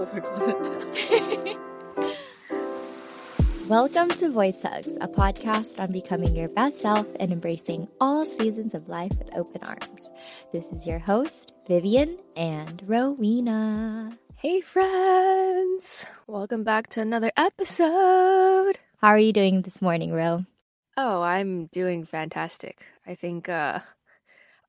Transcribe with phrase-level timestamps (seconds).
[0.00, 0.56] my closet.
[3.68, 8.72] Welcome to Voice Hugs, a podcast on becoming your best self and embracing all seasons
[8.72, 10.10] of life with open arms.
[10.54, 14.16] This is your host, Vivian and Rowena.
[14.36, 16.06] Hey, friends!
[16.26, 18.78] Welcome back to another episode.
[19.02, 20.46] How are you doing this morning, Ro?
[20.96, 22.86] Oh, I'm doing fantastic.
[23.06, 23.80] I think uh,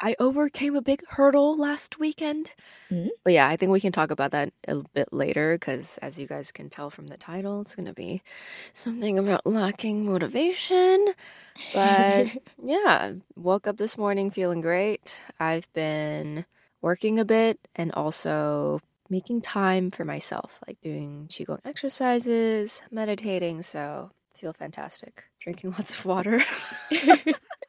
[0.01, 2.53] I overcame a big hurdle last weekend.
[2.91, 3.09] Mm.
[3.23, 6.25] But yeah, I think we can talk about that a bit later because, as you
[6.25, 8.23] guys can tell from the title, it's going to be
[8.73, 11.13] something about lacking motivation.
[11.73, 12.27] But
[12.63, 15.21] yeah, woke up this morning feeling great.
[15.39, 16.45] I've been
[16.81, 23.61] working a bit and also making time for myself, like doing qigong exercises, meditating.
[23.61, 25.25] So feel fantastic.
[25.39, 26.41] Drinking lots of water.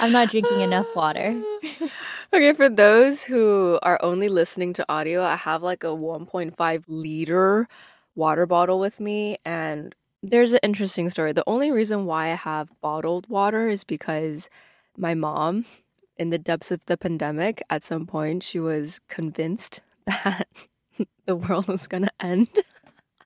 [0.00, 1.40] I'm not drinking enough water.
[2.32, 7.68] okay, for those who are only listening to audio, I have like a 1.5 liter
[8.14, 9.38] water bottle with me.
[9.44, 11.32] And there's an interesting story.
[11.32, 14.50] The only reason why I have bottled water is because
[14.96, 15.64] my mom,
[16.16, 20.48] in the depths of the pandemic, at some point, she was convinced that
[21.26, 22.48] the world was going to end.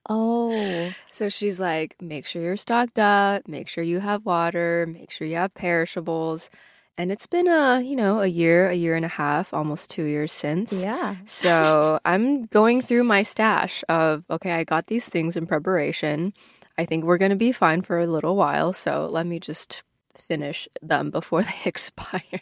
[0.09, 0.91] Oh.
[1.07, 5.27] So she's like, make sure you're stocked up, make sure you have water, make sure
[5.27, 6.49] you have perishables.
[6.97, 10.03] And it's been a, you know, a year, a year and a half, almost 2
[10.03, 10.83] years since.
[10.83, 11.15] Yeah.
[11.25, 16.33] So, I'm going through my stash of okay, I got these things in preparation.
[16.77, 19.83] I think we're going to be fine for a little while, so let me just
[20.27, 22.41] finish them before they expire.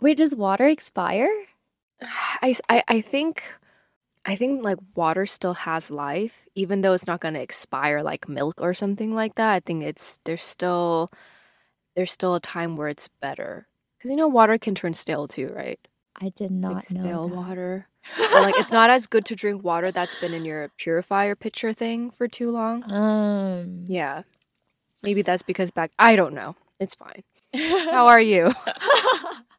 [0.00, 1.30] Wait, does water expire?
[2.02, 3.42] I, I, I think
[4.28, 8.60] I think like water still has life, even though it's not gonna expire like milk
[8.60, 9.54] or something like that.
[9.54, 11.10] I think it's there's still
[11.96, 15.48] there's still a time where it's better because you know water can turn stale too,
[15.56, 15.80] right?
[16.20, 17.00] I did not like know.
[17.00, 17.36] stale that.
[17.36, 17.88] water.
[18.34, 21.72] or like it's not as good to drink water that's been in your purifier pitcher
[21.72, 22.84] thing for too long.
[22.92, 23.86] Um.
[23.86, 24.24] Yeah,
[25.02, 25.90] maybe that's because back.
[25.98, 26.54] I don't know.
[26.78, 27.22] It's fine.
[27.54, 28.52] How are you?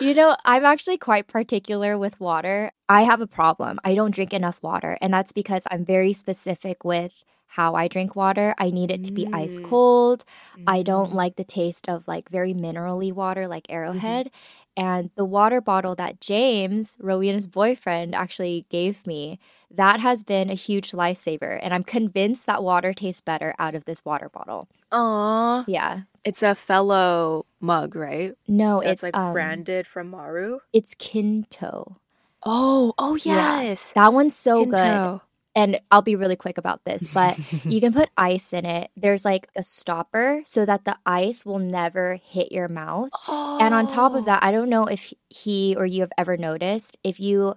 [0.00, 2.72] you know, I'm actually quite particular with water.
[2.88, 3.78] I have a problem.
[3.84, 8.16] I don't drink enough water, and that's because I'm very specific with how I drink
[8.16, 8.54] water.
[8.58, 9.62] I need it to be ice Mm.
[9.62, 10.24] cold.
[10.66, 11.14] I don't Mm.
[11.14, 14.30] like the taste of like very minerally water like Arrowhead.
[14.76, 19.38] And the water bottle that James, Rowena's boyfriend, actually gave me,
[19.70, 21.60] that has been a huge lifesaver.
[21.62, 24.68] And I'm convinced that water tastes better out of this water bottle.
[24.90, 26.00] Aw, Yeah.
[26.24, 28.34] it's a fellow mug, right?
[28.48, 30.58] No, That's it's like um, branded from Maru.
[30.72, 31.96] It's Kinto.
[32.42, 33.62] Oh, oh Yeah.
[33.62, 33.92] yes.
[33.92, 35.20] That one's so good.
[35.54, 38.90] And I'll be really quick about this, but you can put ice in it.
[38.96, 43.10] There's like a stopper so that the ice will never hit your mouth.
[43.28, 46.96] And on top of that, I don't know if he or you have ever noticed,
[47.04, 47.54] if you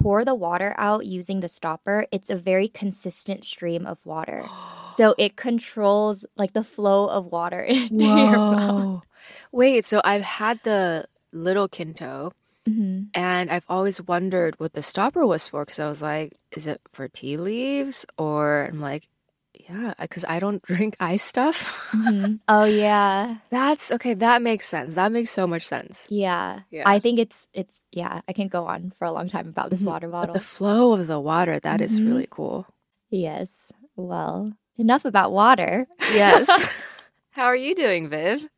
[0.00, 4.44] pour the water out using the stopper, it's a very consistent stream of water.
[4.90, 9.02] So it controls like the flow of water into your mouth.
[9.50, 12.32] Wait, so I've had the little Kinto
[12.68, 13.08] Mhm.
[13.14, 16.80] and I've always wondered what the stopper was for because I was like, is it
[16.92, 18.06] for tea leaves?
[18.18, 19.06] Or I'm like,
[19.52, 21.76] yeah, because I don't drink ice stuff.
[21.92, 22.40] Mhm.
[22.48, 23.36] Oh yeah.
[23.50, 24.14] That's okay.
[24.14, 24.94] That makes sense.
[24.94, 26.06] That makes so much sense.
[26.10, 26.60] Yeah.
[26.70, 26.84] Yeah.
[26.88, 29.82] I think it's it's yeah, I can go on for a long time about this
[29.84, 29.92] Mhm.
[29.92, 30.34] water But bottle.
[30.34, 32.06] the flow of the water, that is Mhm.
[32.08, 32.66] really cool.
[33.10, 33.70] yes.
[33.96, 35.86] Well, enough about water.
[36.12, 36.48] Yes.
[37.36, 38.48] How are you doing, Viv?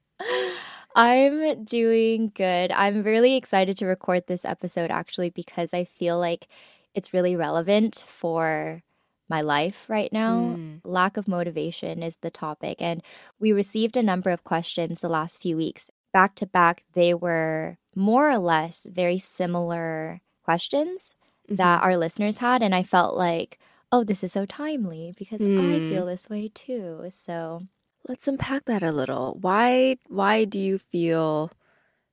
[0.96, 2.72] I'm doing good.
[2.72, 6.48] I'm really excited to record this episode actually because I feel like
[6.94, 8.82] it's really relevant for
[9.28, 10.56] my life right now.
[10.58, 10.80] Mm.
[10.84, 12.80] Lack of motivation is the topic.
[12.80, 13.02] And
[13.38, 15.90] we received a number of questions the last few weeks.
[16.14, 21.14] Back to back, they were more or less very similar questions
[21.48, 22.62] that our listeners had.
[22.62, 23.58] And I felt like,
[23.92, 25.88] oh, this is so timely because I Hmm.
[25.90, 27.06] feel this way too.
[27.10, 27.62] So
[28.08, 29.36] Let's unpack that a little.
[29.40, 31.50] Why why do you feel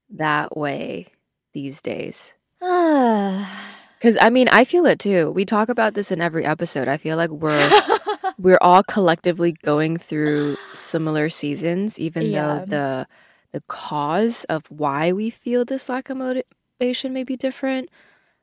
[0.10, 1.08] that way
[1.54, 2.34] these days?
[2.62, 5.32] Cuz I mean, I feel it too.
[5.32, 6.88] We talk about this in every episode.
[6.88, 7.70] I feel like we're
[8.40, 12.60] we're all collectively going through similar seasons even Yeah.
[12.60, 13.08] though the
[13.52, 17.90] the cause of why we feel this lack of motivation may be different.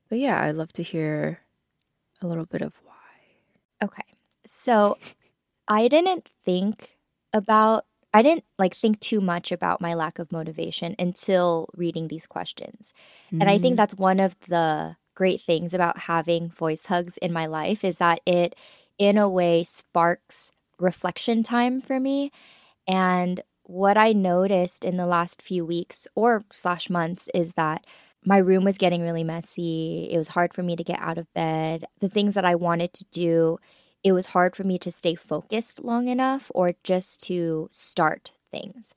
[0.09, 1.41] But yeah, I'd love to hear
[2.23, 3.87] a little bit of why.
[3.87, 4.07] Okay.
[4.47, 4.99] So
[5.67, 7.00] I didn't think
[7.33, 12.27] about I didn't like think too much about my lack of motivation until reading these
[12.27, 12.93] questions.
[13.31, 13.77] And I think mm.
[13.77, 18.21] that's one of the great things about having voice hugs in my life is that
[18.27, 18.57] it
[18.99, 22.33] in a way sparks reflection time for me
[22.89, 27.87] and what I noticed in the last few weeks or slash months is that
[28.25, 30.09] my room was getting really messy.
[30.11, 31.85] It was hard for me to get out of bed.
[32.01, 33.59] The things that I wanted to do,
[34.03, 38.95] it was hard for me to stay focused long enough or just to start things.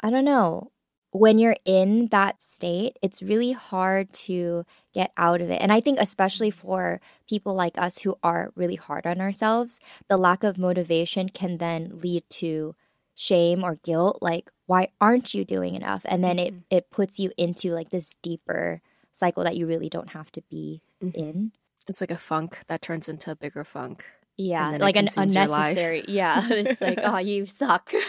[0.00, 0.70] I don't know.
[1.12, 5.62] When you're in that state, it's really hard to get out of it.
[5.62, 10.16] And I think, especially for people like us who are really hard on ourselves, the
[10.18, 12.74] lack of motivation can then lead to
[13.14, 14.18] shame or guilt.
[14.20, 16.02] Like, why aren't you doing enough?
[16.04, 16.62] And then it, Mhm.
[16.70, 18.82] it puts you into like this deeper
[19.12, 21.14] cycle that you really don't have to be Mhm.
[21.14, 21.52] in.
[21.88, 24.04] It's like a funk that turns into a bigger funk.
[24.38, 25.76] Yeah, like an consumes your life.
[25.78, 26.04] unnecessary.
[26.08, 27.92] Yeah, it's like, oh, you suck.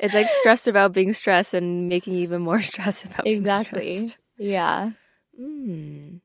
[0.00, 4.14] It's like stressed about being stressed and making even more stressed about being exactly.
[4.38, 4.92] Yeah,
[5.38, 6.20] Mm.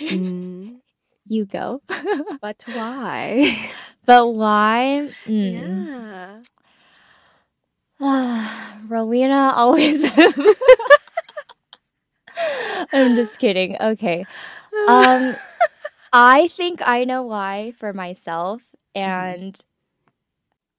[0.00, 0.80] Mm.
[1.28, 1.80] you go.
[2.40, 3.56] But why?
[4.04, 5.10] but why?
[5.28, 6.42] Mm.
[8.00, 8.80] Yeah.
[8.88, 10.10] Rowena always.
[12.92, 13.76] I'm just kidding.
[13.80, 14.26] Okay.
[14.88, 15.36] Um,
[16.12, 18.62] I think I know why for myself.
[18.94, 19.58] And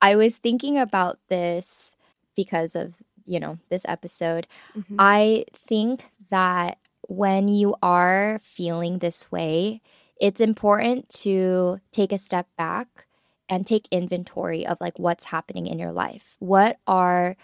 [0.02, 1.94] I was thinking about this
[2.36, 2.96] because of,
[3.26, 4.48] you know, this episode.
[4.76, 4.96] Mhm.
[4.98, 9.82] I think that when you are feeling this way,
[10.20, 13.06] it's important to take a step back
[13.50, 16.36] and take inventory of like what's happening in your life.
[16.40, 17.36] What are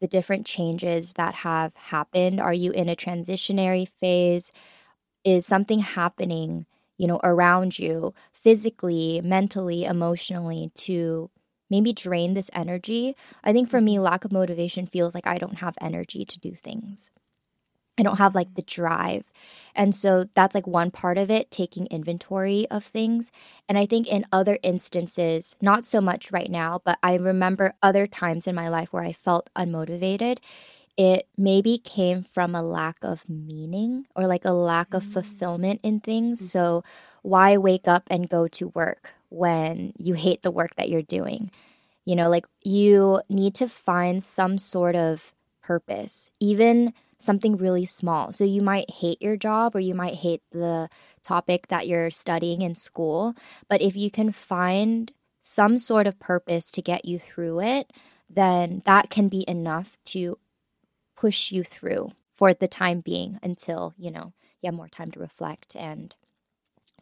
[0.00, 2.40] the different changes that have happened?
[2.40, 4.52] Are you in a transitionary phase?
[5.24, 11.30] Is something happening, you know, around you physically, mentally, emotionally to
[11.70, 13.16] maybe drain this energy?
[13.42, 14.04] I think for me, mm-hmm.
[14.04, 17.10] lack of motivation feels like I don't have energy to do things.
[17.96, 18.82] I don't have like the mm-hmm.
[18.82, 19.32] drive.
[19.74, 23.30] And so that's like one part of it, taking inventory of things.
[23.68, 28.06] And I think in other instances, not so much right now, but I remember other
[28.06, 30.38] times in my life where I felt unmotivated.
[30.96, 35.12] It maybe came from a lack of meaning or like a lack of Mm.
[35.12, 36.40] fulfillment in things.
[36.40, 36.84] So,
[37.22, 41.50] why wake up and go to work when you hate the work that you're doing?
[42.04, 45.32] You know, like you need to find some sort of
[45.62, 48.32] purpose, even something really small.
[48.32, 50.90] So you might hate your job or you might hate the
[51.22, 53.34] topic that you're studying in school,
[53.68, 55.10] but if you can find
[55.40, 57.90] some sort of purpose to get you through it,
[58.28, 60.38] then that can be enough to
[61.24, 65.18] push you through for the time being until, you know, you have more time to
[65.18, 66.14] reflect and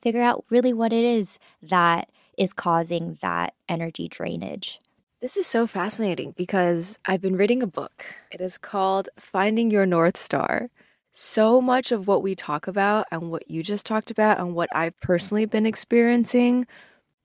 [0.01, 2.09] figure out really what it is that
[2.39, 4.81] is causing that energy drainage.
[5.21, 8.05] This is so fascinating because I've been reading a book.
[8.31, 10.71] It is called Finding Your North Star.
[11.11, 14.69] So much of what we talk about and what you just talked about and what
[14.73, 16.65] I've personally been experiencing,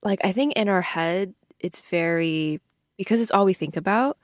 [0.02, 2.60] like I think in our head, it's very,
[2.96, 4.18] because it's all we think about,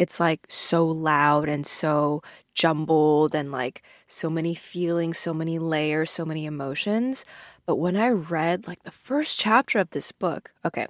[0.00, 2.22] it's like so loud and so
[2.54, 7.24] jumbled and like so many feelings, so many layers, so many emotions.
[7.66, 10.86] But when I read like the first chapter of this book, okay,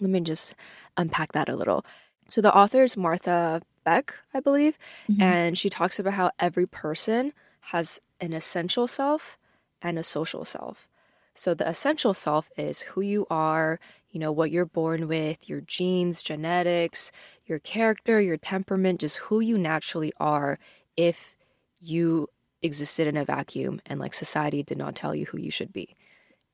[0.00, 0.54] let me just
[0.96, 1.84] unpack that a little.
[2.28, 4.78] So the author is Martha Beck, I believe,
[5.10, 5.22] Mm-hmm.
[5.22, 7.32] and she talks about how every person
[7.72, 9.38] has an essential self
[9.82, 10.88] and a social self.
[11.34, 13.80] So the essential self is who you are,
[14.10, 17.10] you know, what you're born with, your genes, genetics,
[17.46, 20.58] your character, your temperament, just who you naturally are
[20.96, 21.36] if
[21.80, 22.28] you
[22.60, 25.96] existed in a vacuum and like society did not tell you who you should be.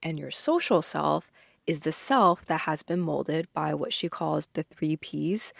[0.02, 1.30] And your social self
[1.66, 5.52] is the self that has been molded by what she calls the three P's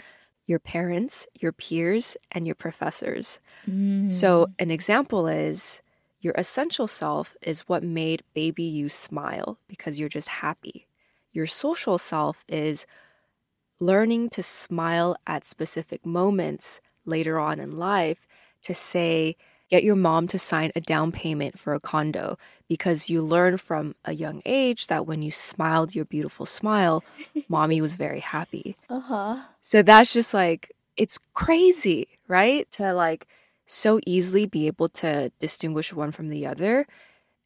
[0.49, 3.39] your parents, your peers, and your professors.
[3.69, 4.11] Mm.
[4.11, 5.83] So, an example is
[6.21, 10.87] your essential self is what made baby you smile because you're just happy.
[11.33, 12.87] Your social self is
[13.81, 18.27] learning to smile at specific moments later on in life
[18.63, 19.37] to say,
[19.71, 22.37] get your mom to sign a down payment for a condo
[22.69, 27.05] because you learn from a young age that when you smiled your beautiful smile,
[27.49, 28.77] mommy was very happy.
[28.91, 29.43] uh huh.
[29.63, 32.69] So that's just like, it's crazy, right?
[32.73, 33.29] To like
[33.69, 36.87] so easily be able to distinguish one from the other.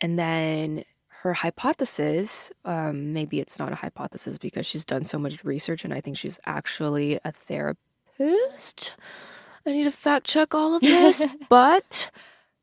[0.01, 5.45] And then her hypothesis, um, maybe it's not a hypothesis because she's done so much
[5.45, 8.93] research and I think she's actually a therapist.
[9.67, 11.25] I need to fact check all of this.
[11.49, 12.09] but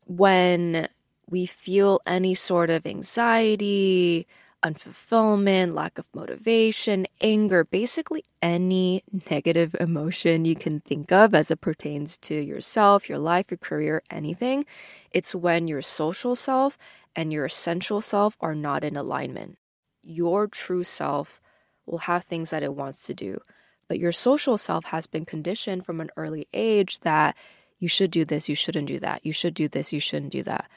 [0.08, 0.88] when
[1.30, 4.26] we feel any sort of anxiety,
[4.64, 11.62] unfulfillment, lack of motivation, anger, basically any negative emotion you can think of as it
[11.62, 14.66] pertains to yourself, your life, your career, anything.
[15.12, 16.78] It's when your social self
[17.16, 19.58] and your essential self are not in alignment.
[20.02, 21.42] Your true self
[21.86, 23.40] will have things that it wants to do,
[23.88, 27.36] but your social self has been conditioned from an early age that
[27.80, 30.44] you should do this, you shouldn't do that, you should do this, you shouldn't do
[30.44, 30.70] that.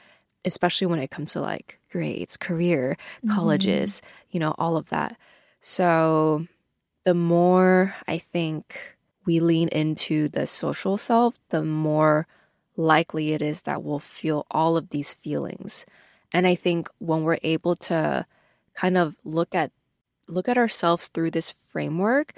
[0.45, 3.35] Especially when it comes to like grades, career, Mm-hmm.
[3.35, 5.17] colleges, you know, all of that.
[5.61, 6.47] So
[7.05, 8.95] the more I think
[9.25, 12.27] we lean into the social self, the more
[12.75, 15.85] likely it is that we'll feel all of these feelings.
[16.31, 18.25] And I think when we're able to
[18.73, 19.71] kind of look at
[20.27, 22.33] look at ourselves through this framework,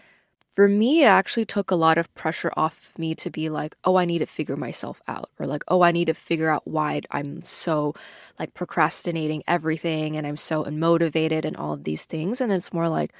[0.55, 3.97] for me it actually took a lot of pressure off me to be like, oh,
[3.97, 7.01] I need to figure myself out or like, oh, I need to figure out why
[7.11, 7.93] I'm so
[8.39, 12.87] like procrastinating everything and I'm so unmotivated and all of these things and it's more
[12.87, 13.11] like,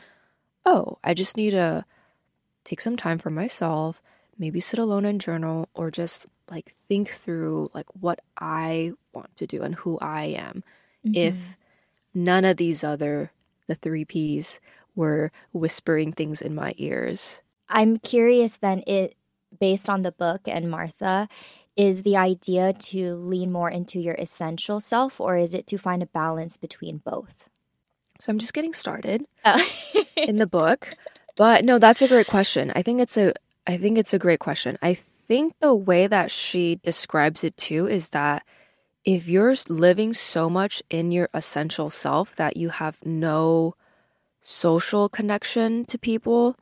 [0.66, 1.84] oh, I just need to
[2.64, 4.02] take some time for myself,
[4.40, 9.46] maybe sit alone and journal or just like think through like what I want to
[9.46, 10.64] do and who I am.
[11.06, 11.16] Mm-hmm.
[11.16, 11.58] If
[12.14, 13.34] none of these other
[13.68, 14.62] the 3 Ps
[14.96, 17.42] were whispering things in my ears.
[17.70, 19.16] I'm curious then it
[19.60, 21.28] based on the book and Martha
[21.76, 26.02] is the idea to lean more into your essential self or is it to find
[26.04, 27.36] a balance between both?
[28.20, 29.66] So I'm just getting started Oh.
[30.16, 30.94] in the book.
[31.36, 32.72] But no, that's a great question.
[32.76, 33.34] I think it's a
[33.68, 34.78] I think it's a great question.
[34.82, 38.44] I think the way that she describes it too is that
[39.04, 43.76] if you're living so much in your essential self that you have no
[44.48, 46.56] social connection to people,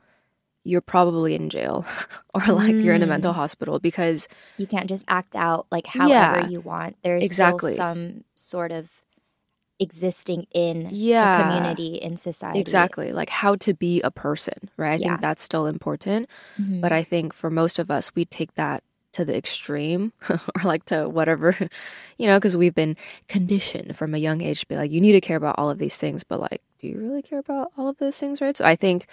[0.64, 1.84] you're probably in jail
[2.34, 3.36] or like you're in a mental Mm.
[3.36, 4.26] hospital because
[4.56, 6.48] you can't just act out like however Yeah.
[6.48, 6.96] you want.
[7.04, 7.74] There's Exactly.
[7.74, 8.88] still some sort of
[9.78, 12.60] existing in yeah, community in society.
[12.60, 13.12] Exactly.
[13.12, 14.92] Like how to be a person, right?
[14.92, 15.08] I Yeah.
[15.10, 16.30] think that's still important.
[16.58, 16.80] Mhm.
[16.80, 18.82] But I think for most of us, we take that
[19.14, 21.56] to the extreme or like to whatever,
[22.18, 22.96] you know, because we've been
[23.28, 25.78] conditioned from a young age to be like, you need to care about all of
[25.78, 26.22] these things.
[26.24, 28.56] But like, do you really care about all of those things, right?
[28.56, 29.06] So I think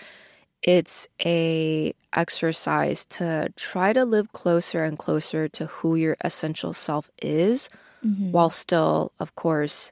[0.62, 7.10] it's a exercise to try to live closer and closer to who your essential self
[7.22, 7.70] is
[8.05, 8.31] Mhm.
[8.31, 9.91] while still, of course,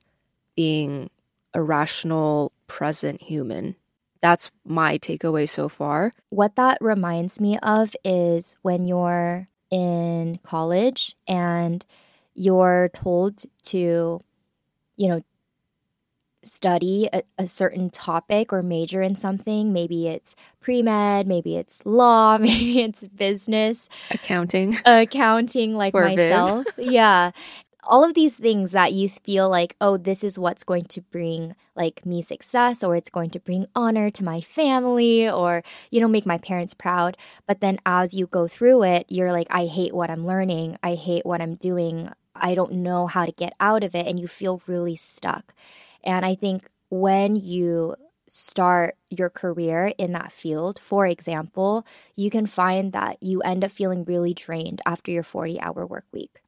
[0.56, 1.10] being
[1.54, 3.76] a rational, present human.
[4.22, 6.12] That's my takeaway so far.
[6.30, 11.86] What that reminds me of is when you're in college and
[12.36, 14.22] you're told to,
[14.96, 15.22] you know,
[16.44, 19.74] study a, a certain topic or major in something.
[19.74, 24.78] Maybe it's pre med, maybe it's law, maybe it's business, Accounting.
[24.86, 26.66] accounting, like myself.
[26.78, 27.32] yeah.
[27.84, 31.56] All of these things that you feel like, oh, this is what's going to bring
[31.76, 36.08] like me success or it's going to bring honor to my family or, you know,
[36.08, 37.18] make my parents proud.
[37.48, 40.78] But then as you go through it, you're like, I hate what I'm learning.
[40.84, 42.10] I hate what I'm doing.
[42.36, 44.08] I don't know how to get out of it.
[44.08, 45.54] And you feel really stuck.
[46.04, 47.96] And I think when you
[48.28, 53.72] start your career in that field, for example, you can find that you end up
[53.72, 56.42] feeling really drained after your 40 hour work week.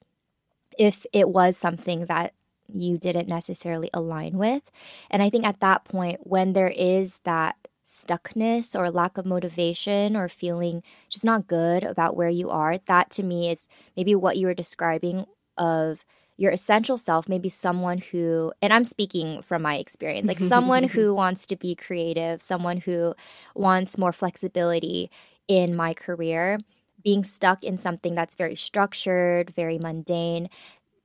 [0.82, 2.34] If it was something that
[2.74, 4.72] you didn't necessarily align with.
[5.10, 10.16] And I think at that point, when there is that stuckness or lack of motivation
[10.16, 14.38] or feeling just not good about where you are, that to me is maybe what
[14.38, 15.26] you were describing
[15.58, 16.06] of
[16.38, 21.14] your essential self, maybe someone who, and I'm speaking from my experience, like someone who
[21.22, 23.14] wants to be creative, someone who
[23.54, 25.12] wants more flexibility
[25.48, 26.60] in my career,
[27.04, 30.50] being stuck in something that's very structured, very mundane.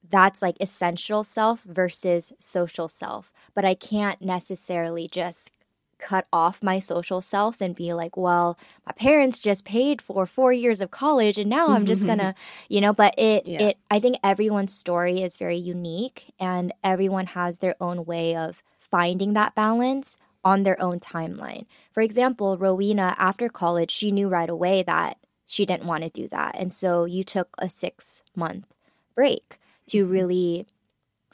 [0.08, 3.32] That's like essential self versus social self.
[3.54, 5.50] But I can't necessarily just
[5.98, 10.52] cut off my social self and be like, well, my parents just paid for four
[10.52, 12.34] years of college and now I'm just gonna,
[12.68, 13.68] you know, but it, Yeah.
[13.68, 18.62] it, I think everyone's story is very unique and everyone has their own way of
[18.80, 21.66] finding that balance on their own timeline.
[21.92, 26.28] For example, Rowena, after college, she knew right away that she didn't want to do
[26.28, 26.56] that.
[26.58, 28.66] And so you took a six month
[29.14, 30.12] break to mm-hmm.
[30.12, 30.66] really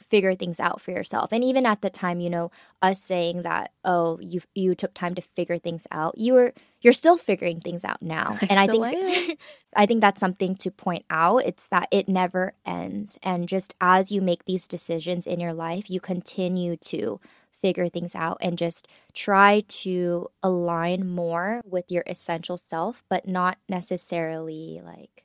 [0.03, 1.31] figure things out for yourself.
[1.31, 2.51] And even at the time, you know,
[2.81, 6.93] us saying that, oh, you you took time to figure things out, you were you're
[6.93, 8.37] still figuring things out now.
[8.41, 9.39] I and I think
[9.75, 11.37] I think that's something to point out.
[11.37, 13.17] It's that it never ends.
[13.23, 17.19] And just as you make these decisions in your life, you continue to
[17.63, 23.57] figure things out and just try to align more with your essential self, but not
[23.67, 25.23] necessarily like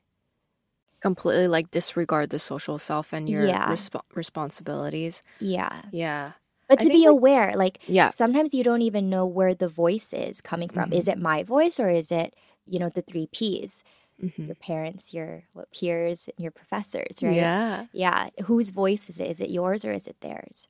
[1.00, 3.68] Completely like disregard the social self and your Yeah.
[3.74, 5.22] resp- responsibilities.
[5.38, 5.82] yeah.
[5.92, 6.32] Yeah.
[6.68, 8.10] But I to be like- aware, like Yeah.
[8.10, 10.90] sometimes you don't even know where the voice is coming from.
[10.90, 10.94] Mhm.
[10.98, 12.34] Is it my voice or is it,
[12.66, 13.82] you know, the three P's?
[14.22, 14.46] Mhm.
[14.48, 17.34] Your parents, your what peers, and your professors, right?
[17.36, 17.86] Yeah.
[17.92, 18.30] Yeah.
[18.50, 19.28] Whose voice is it?
[19.30, 20.66] Is it yours or is it theirs?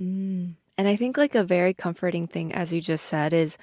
[0.00, 0.54] Mm.
[0.76, 3.56] And I think like a very comforting thing, as you just said, is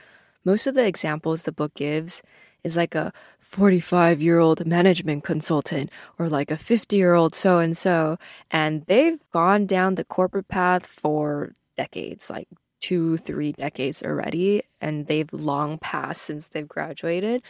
[0.45, 2.23] most of the examples the book gives
[2.63, 5.89] is like a 45 year old management consultant
[6.19, 8.17] or like a 50 year old so and so.
[8.49, 12.47] And they've gone down the corporate path for decades, like
[12.79, 14.63] two, three decades already.
[14.79, 17.41] And they've long passed since they've graduated.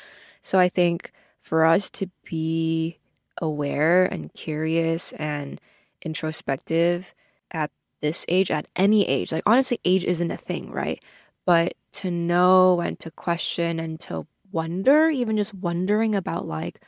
[0.42, 2.98] So I think for us to be
[3.42, 5.60] aware and curious and
[6.02, 7.14] introspective
[7.52, 7.72] at
[8.02, 11.02] this age, at any age, like honestly, age isn't a thing, right?
[11.46, 16.82] But to know and to question and to wonder, even just wondering about like,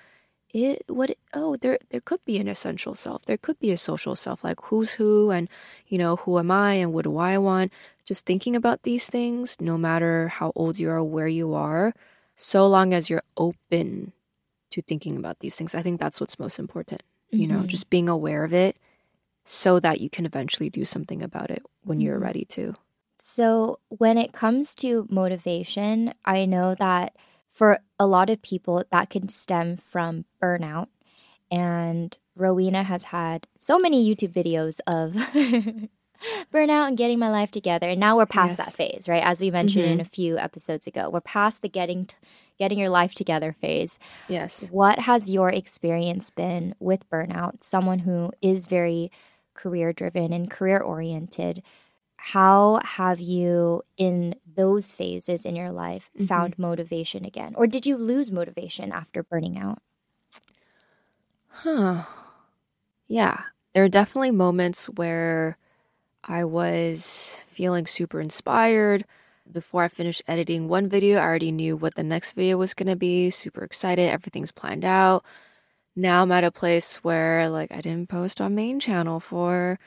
[0.53, 4.15] it what oh there there could be an essential self there could be a social
[4.15, 5.49] self like who's who and
[5.87, 7.73] you know who am i and what do i want
[8.05, 11.93] just thinking about these things no matter how old you are where you are
[12.35, 14.13] so long as you're open
[14.69, 17.01] to thinking about these things i think that's what's most important
[17.33, 17.41] mm-hmm.
[17.41, 17.67] you know mm-hmm.
[17.67, 18.77] just being aware of it
[19.43, 22.23] so that you can eventually do something about it when you're mm-hmm.
[22.23, 22.75] ready to
[23.17, 27.13] so when it comes to motivation i know that
[27.53, 30.87] for a lot of people, that can stem from burnout.
[31.51, 35.13] And Rowena has had so many YouTube videos of
[36.51, 37.87] burnout and getting my life together.
[37.87, 38.65] And now we're past yes.
[38.65, 39.23] that phase, right?
[39.23, 39.93] As we mentioned mm-hmm.
[39.93, 42.15] in a few episodes ago, we're past the getting t-
[42.57, 43.99] getting your life together phase.
[44.27, 44.67] Yes.
[44.71, 47.63] What has your experience been with burnout?
[47.63, 49.11] Someone who is very
[49.53, 51.63] career driven and career oriented
[52.25, 56.25] how have you in those phases in your life mm-hmm.
[56.25, 57.53] found motivation again?
[57.57, 59.79] Or did you lose motivation after burning out?
[61.49, 62.05] Huh.
[63.07, 63.41] Yeah.
[63.73, 65.57] There are definitely moments where
[66.23, 69.03] i was feeling super inspired.
[69.51, 72.87] Before i finished editing one video i already knew what the next video was going
[72.87, 75.25] to be super excited everything's planned out
[75.95, 79.79] now i'm at a place where like i didn't post on main channel for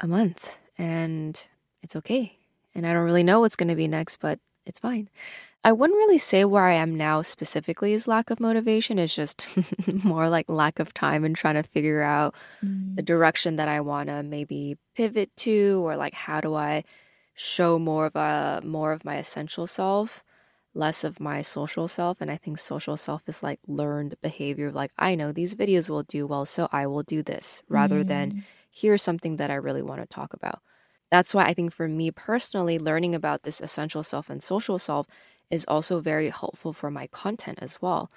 [0.00, 1.42] a month and
[1.82, 2.38] it's okay.
[2.74, 5.08] And I don't really know what's going to be next, but it's fine.
[5.62, 8.98] I wouldn't really say where I am now specifically is lack of motivation.
[8.98, 9.46] It's just
[10.04, 12.96] more like lack of time and trying to figure out mm.
[12.96, 16.84] the direction that I want to maybe pivot to or like how do I
[17.34, 20.22] show more of a more of my essential self,
[20.74, 24.92] less of my social self and I think social self is like learned behavior like
[24.98, 28.08] I know these videos will do well so I will do this rather mm.
[28.08, 30.60] than here's something that I really want to talk about
[31.14, 35.06] that's why I think for me personally, learning about this essential self and social self
[35.48, 38.10] is also very helpful for my content as well.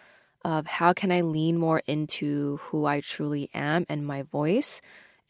[0.44, 4.82] Of how can I lean more into who I truly am and my voice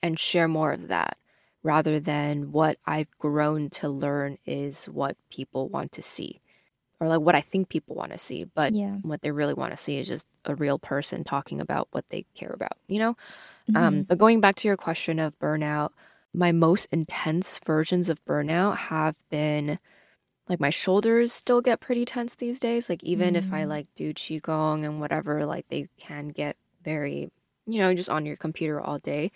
[0.01, 1.17] and share more of that
[1.61, 6.39] rather than what I've grown to learn is what people want to see
[6.99, 8.95] or like what I think people want to see, but yeah.
[9.03, 12.25] what they really want to see is just a real person talking about what they
[12.36, 13.10] care about, you know?
[13.10, 13.77] Um, mm-hmm.
[13.77, 15.91] Um, but going back to your question of burnout,
[16.33, 19.79] my most intense versions of burnout have been
[20.49, 22.89] like my shoulders still get pretty tense these days.
[22.89, 23.38] Like even mm.
[23.38, 23.67] if I mm.
[23.67, 27.29] like do qigong and whatever, like they can get very,
[27.65, 29.31] you know, just on your computer all day.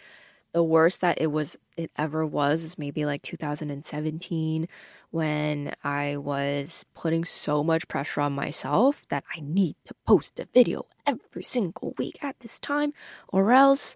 [0.53, 4.67] The worst that it was it ever was is maybe like 2017
[5.11, 10.47] when I was putting so much pressure on myself that I need to post a
[10.53, 12.93] video every single week at this time
[13.29, 13.95] or else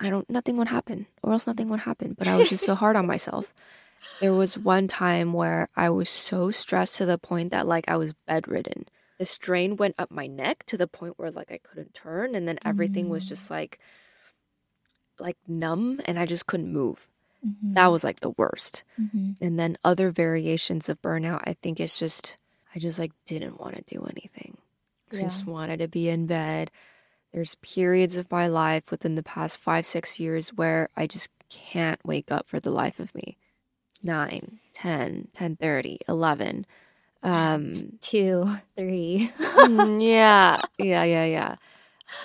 [0.00, 2.14] I don't, nothing would happen, or else nothing would happen.
[2.16, 3.52] But I was just so hard on myself.
[4.20, 7.96] There was one time where I was so stressed to the point that like I
[7.96, 8.86] was bedridden.
[9.18, 12.46] The strain went up my neck to the point where like I couldn't turn, and
[12.46, 13.10] then everything mm.
[13.10, 13.80] was just like,
[15.20, 17.08] like numb, and I just couldn't move.
[17.46, 17.74] Mm-hmm.
[17.74, 18.82] That was like the worst.
[19.00, 19.32] Mm-hmm.
[19.40, 22.36] And then other variations of burnout, I think it's just
[22.74, 24.58] I just like didn't want to do anything.
[25.10, 25.20] Yeah.
[25.20, 26.70] I just wanted to be in bed.
[27.32, 32.00] There's periods of my life within the past five, six years where I just can't
[32.04, 33.36] wake up for the life of me.
[34.02, 36.66] 9, 10, 10 30, 11.
[37.22, 39.32] Um, two, three.
[39.38, 41.56] Mm, yeah, yeah, yeah, yeah.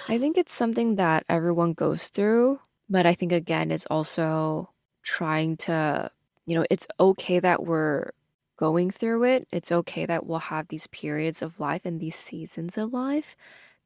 [0.07, 2.59] I think it's something that everyone goes through,
[2.93, 4.69] but I think again, it's also
[5.01, 6.11] trying to,
[6.45, 8.11] you know, it's okay that we're
[8.55, 9.47] going through it.
[9.51, 13.35] It's okay that we'll have these periods of life and these seasons of life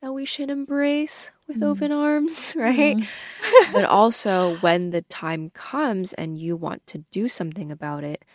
[0.02, 1.66] that we should embrace with mm.
[1.66, 2.98] open arms, right?
[2.98, 3.08] Mm.
[3.72, 8.26] but also, when the time comes and you want to do something about it,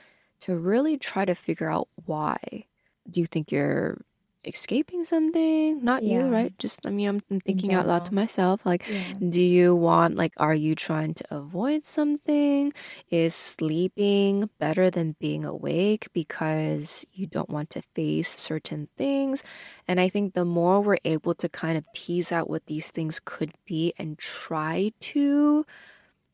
[0.41, 2.65] to really try to figure out why.
[3.11, 4.01] Do you think you're
[4.45, 6.25] escaping something not yeah.
[6.25, 9.15] you right just i mean i'm, I'm thinking out loud to myself like yeah.
[9.29, 12.73] do you want like are you trying to avoid something
[13.11, 19.45] is sleeping better than being awake because you don't want to face certain things
[19.87, 23.21] and i think the more we're able to kind of tease out what these things
[23.25, 25.65] could be and try to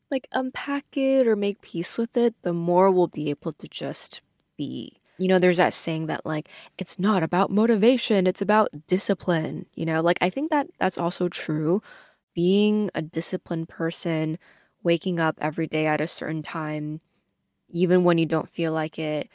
[0.09, 4.21] like unpack it or make peace with it the more we'll be able to just
[4.57, 9.65] be you know, there's that saying that like it's not about motivation, it's about discipline.
[9.75, 11.81] You know, like I think that that's also true.
[12.35, 14.39] Being a disciplined person,
[14.83, 17.01] waking up every day at a certain time,
[17.69, 19.29] even when you don't feel like it,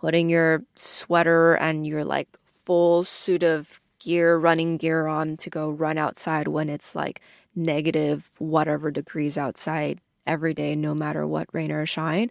[0.00, 5.70] putting your sweater and your like full suit of gear, running gear on to go
[5.70, 7.20] run outside when it's like
[7.54, 12.30] negative whatever degrees outside every day, no matter what rain or shine.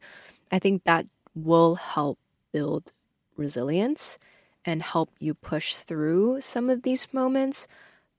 [0.51, 2.19] I think that will help
[2.55, 2.93] build
[3.35, 4.17] resilience
[4.63, 7.67] and help you push through some of these moments.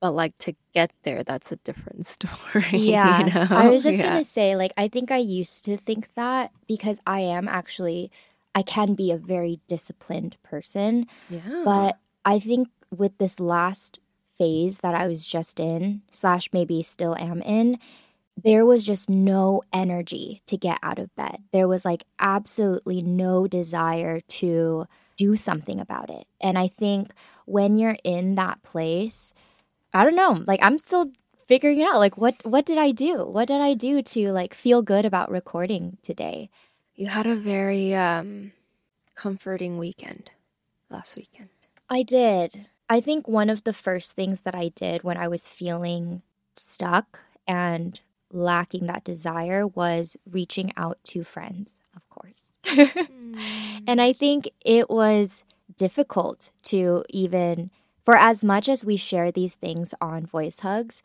[0.00, 2.62] But like to get there, that's a different story.
[2.92, 3.26] Yeah.
[3.26, 3.46] you know?
[3.50, 4.08] I was just Yeah.
[4.12, 8.10] going to say, like, I think I used to think that because I am actually,
[8.54, 11.06] I can be a very disciplined person.
[11.30, 11.62] yeah.
[11.64, 14.00] But I think with this last
[14.38, 17.78] phase that I was just in, slash maybe still am in,
[18.42, 21.38] there was just no energy to get out of bed.
[21.52, 26.26] There was like absolutely no desire to do something about it.
[26.40, 27.12] And I think
[27.46, 29.32] when you're in that place,
[29.94, 31.12] I don't know, like I'm still
[31.48, 33.24] figuring it out like what what did I do?
[33.24, 36.50] What did I do to like feel good about recording today?
[36.96, 38.52] you had a very um
[39.14, 40.30] comforting weekend
[40.90, 41.50] last weekend.
[41.88, 42.66] I did.
[42.88, 46.22] I think one of the first things that I did when I was feeling
[46.54, 48.00] stuck and
[48.32, 52.50] lacking that desire was reaching out to friends, of course.
[53.86, 54.16] and I mm.
[54.16, 55.44] think it was
[55.76, 57.70] difficult to even,
[58.04, 61.02] for as much as we share these things on voice hugs,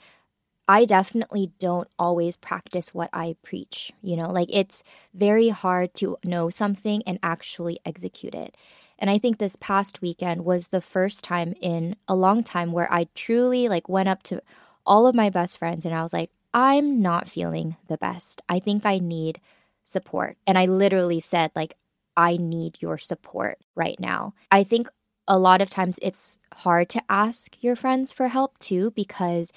[0.68, 3.92] I definitely don't always practice what I preach.
[4.02, 8.56] You know, like it's very hard to know something and actually execute it.
[8.98, 12.92] And I think this past weekend was the first time in a long time where
[12.94, 14.42] I truly like went up to
[14.86, 18.42] all of my best friends and I was like, I'm not feeling the best.
[18.50, 19.40] I think I need
[19.84, 20.38] support.
[20.46, 21.76] And I literally said like
[22.18, 24.34] I need your support right now.
[24.52, 24.88] I think
[25.28, 29.54] a lot of times it's hard to ask your friends for help too because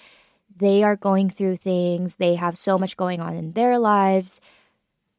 [0.57, 4.41] they are going through things, they have so much going on in their lives.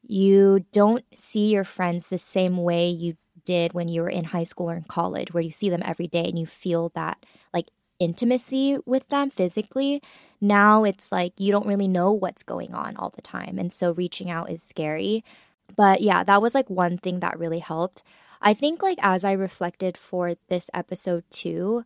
[0.02, 4.44] You don't see your friends the same way you did when you were in high
[4.44, 7.66] school or in college, where you see them every day and you feel that like
[7.98, 10.02] intimacy with them physically.
[10.40, 13.58] Now it's like you don't really know what's going on all the time.
[13.58, 15.24] And so reaching out is scary.
[15.76, 18.02] But yeah, that was like one thing that really helped.
[18.40, 21.84] I think, like, as I reflected for this episode too,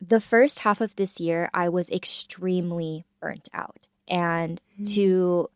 [0.00, 3.86] the first half of this year, I was extremely burnt out.
[4.08, 4.94] And mm.
[4.94, 5.50] to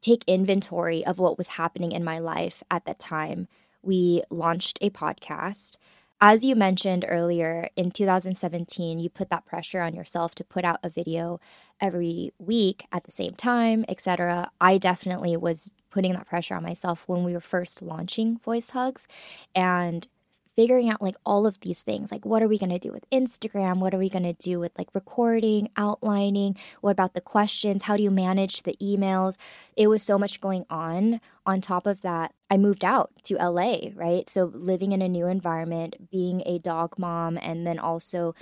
[0.00, 3.48] take inventory of what was happening in my life at that time,
[3.82, 5.76] we launched a podcast.
[6.20, 10.80] As you mentioned earlier, in 2017, you put that pressure on yourself to put out
[10.82, 11.40] a video
[11.78, 14.50] every week at the same time, etc.
[14.58, 19.06] I definitely was putting that pressure on myself when we were first launching Voice Hugs
[19.54, 20.08] and
[20.56, 22.10] figuring out like all of these things.
[22.10, 23.78] Like what are we going to do with instagram?
[23.78, 26.56] What are we going to do with like recording outlining?
[26.80, 27.84] What about the questions?
[27.84, 29.36] How do you manage the emails?
[29.76, 33.76] It was so much going on on top of that i moved out to la
[33.94, 34.28] right?
[34.28, 38.34] So living in a new environment being a dog mom and then also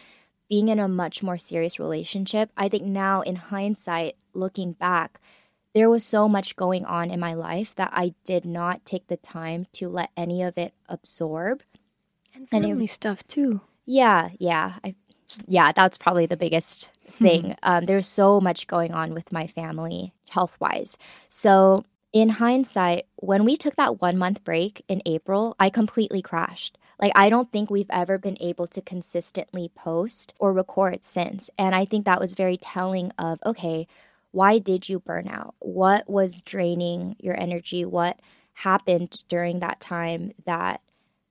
[0.49, 2.51] being in a much more serious relationship.
[2.57, 5.21] I think now in hindsight looking back
[5.75, 9.17] there was so much going on in my life that I did not take the
[9.17, 11.63] time to let any of it absorb.
[12.53, 13.61] And family was- stuff too.
[13.87, 14.75] Yeah, yeah.
[14.83, 14.95] I
[15.49, 17.57] yeah, that's probably the biggest thing.
[17.63, 20.97] um, there's so much going on with my family health wise.
[21.29, 26.79] So in hindsight, when we took that one month break in April, I completely crashed.
[27.01, 31.51] Like, I don't think we've ever been able to consistently post or record since.
[31.59, 33.89] And I think that was very telling of, okay,
[34.31, 35.57] why did you burn out?
[35.59, 37.85] What was draining your energy?
[37.85, 38.21] What
[38.53, 40.81] happened during that time that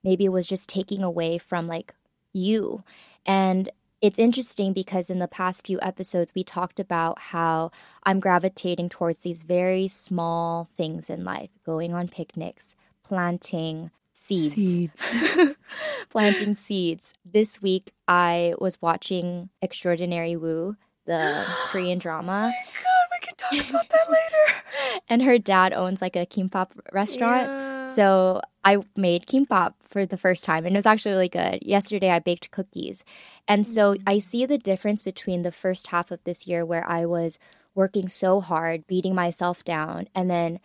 [0.03, 1.93] maybe it was just taking away from like
[2.33, 2.83] you?
[3.25, 3.69] And
[4.01, 7.71] it's interesting because in the past few episodes, we talked about how
[8.03, 15.09] I'm gravitating towards these very small things in life going on picnics, planting seeds, Seeds.
[16.09, 17.13] planting seeds.
[17.23, 23.69] This week, I was watching Extraordinary Woo, the Korean drama, oh God, we can talk
[23.69, 25.01] about that later.
[25.09, 27.47] and her dad owns like a kimbap restaurant.
[27.85, 31.59] So I made kimbap for the first time and it was actually really good.
[31.63, 33.03] Yesterday I baked cookies.
[33.47, 34.03] And so mm-hmm.
[34.07, 37.39] I see the difference between the first half of this year where I was
[37.75, 40.59] working so hard, beating myself down, and then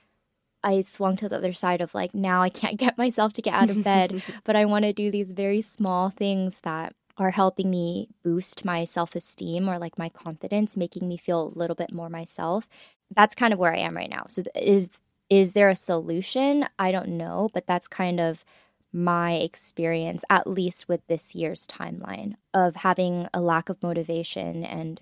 [0.62, 3.54] I swung to the other side of like now I can't get myself to get
[3.54, 7.68] out of bed, but I want to do these very small things that are helping
[7.68, 12.08] me boost my self-esteem or like my confidence, making me feel a little bit more
[12.08, 12.68] myself.
[13.14, 14.26] That's kind of where I am right now.
[14.28, 14.88] So th- is
[15.30, 16.66] is there a solution?
[16.78, 18.44] I don't know, but that's kind of
[18.92, 25.00] my experience, at least with this year's timeline, of having a lack of motivation and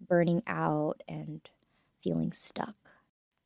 [0.00, 1.40] burning out and
[2.00, 2.76] feeling stuck.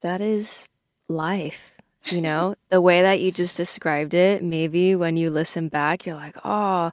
[0.02, 0.68] That is
[1.08, 1.72] life.
[2.06, 6.16] You know, the way that you just described it, maybe when you listen back, you're
[6.16, 6.92] like, oh,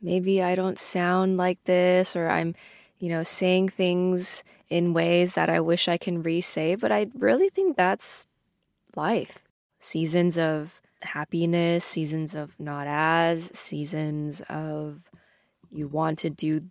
[0.00, 2.54] maybe I don't sound like this, or I'm,
[2.98, 6.74] you know, saying things in ways that I wish I can re say.
[6.74, 8.26] But I really think that's
[8.96, 9.38] life.
[9.78, 15.00] Seasons of happiness, seasons of not as, seasons of
[15.70, 16.62] you want to do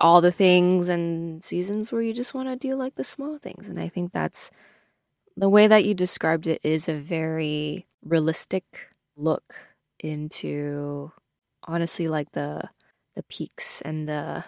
[0.00, 3.68] all the things, and seasons where you just want to do like the small things.
[3.68, 4.50] And I think that's
[5.36, 8.64] the way that you described it is a very realistic
[9.16, 9.54] look
[9.98, 11.10] into
[11.64, 12.68] honestly like the
[13.14, 14.44] the peaks and the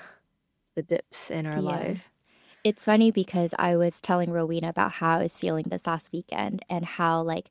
[0.76, 1.60] the dips in our yeah.
[1.60, 2.10] life.
[2.68, 6.66] It's funny because I was telling Rowena about how I was feeling this last weekend
[6.68, 7.48] and how like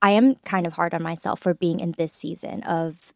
[0.00, 3.12] I am kind of hard on myself for being in this season of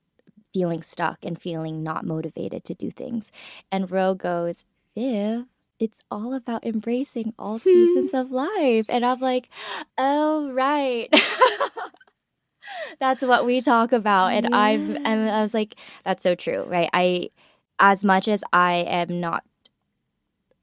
[0.53, 3.31] feeling stuck and feeling not motivated to do things.
[3.71, 4.65] And Ro goes,
[4.97, 5.45] Viv,
[5.79, 8.87] it's all about embracing all seasons of life.
[8.89, 9.49] And I'm like,
[9.97, 11.09] oh, right.
[12.99, 14.33] that's what we talk about.
[14.33, 14.59] And yeah.
[14.59, 16.91] I'm, and I was like, that's so true, right?
[16.93, 17.31] I,
[17.79, 19.45] as much as I am not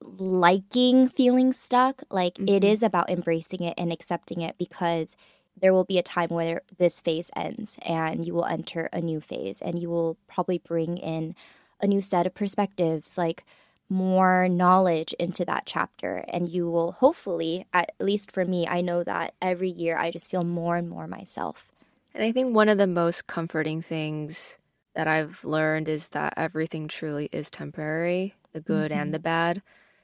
[0.02, 2.50] liking feeling stuck, like mm-hmm.
[2.50, 5.16] it is about embracing it and accepting it because
[5.60, 9.20] there will be a time where this phase ends and you will enter a new
[9.20, 11.36] phase and you will probably bring in
[11.82, 13.44] a new set of perspectives like
[13.90, 19.04] more knowledge into that chapter and you will hopefully at least for me I know
[19.04, 21.70] that every year I just feel more and more myself.
[22.14, 24.58] And I think one of the most comforting things
[24.96, 29.02] that I've learned is that everything truly is temporary, the good mm-hmm.
[29.02, 29.62] and the bad.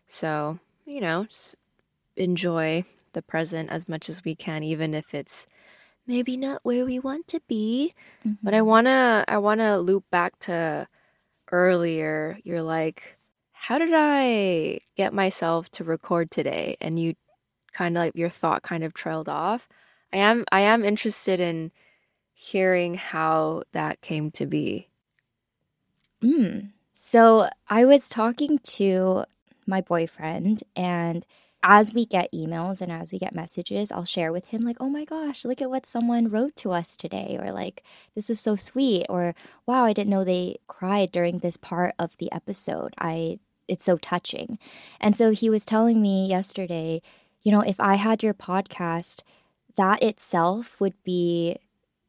[0.08, 1.28] So, you know,
[2.16, 5.48] enjoy the present as much as we can, even if it's
[6.08, 7.94] maybe not where we want to be.
[8.26, 8.36] Mm-hmm.
[8.42, 8.68] But I mm-hmm.
[8.68, 10.88] wanna I wanna loop back to
[11.52, 12.40] earlier.
[12.44, 13.18] You're like,
[13.52, 16.78] how did I get myself to record today?
[16.82, 17.16] And you
[17.74, 19.68] kind of like your thought kind of trailed off.
[20.14, 21.72] I am I am interested in
[22.34, 24.88] hearing how that came to be.
[26.24, 26.70] Mm.
[26.94, 29.26] So I was talking to
[29.68, 31.26] my boyfriend and
[31.64, 34.90] as we get emails and as we get messages, I'll share with him, like, oh
[34.90, 37.38] my gosh, look at what someone wrote to us today.
[37.42, 37.84] Or like,
[38.16, 39.06] this is so sweet.
[39.10, 42.94] Or wow, I didn't know they cried during this part of the episode.
[42.98, 44.60] I it's so touching.
[45.02, 47.02] And so he was telling me yesterday,
[47.44, 49.24] you know, if I had your podcast,
[49.76, 51.58] that itself would be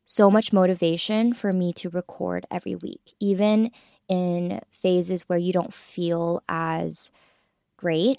[0.05, 3.73] so much motivation for me to record every week, even
[4.09, 7.11] in phases where you don't feel as
[7.79, 8.19] great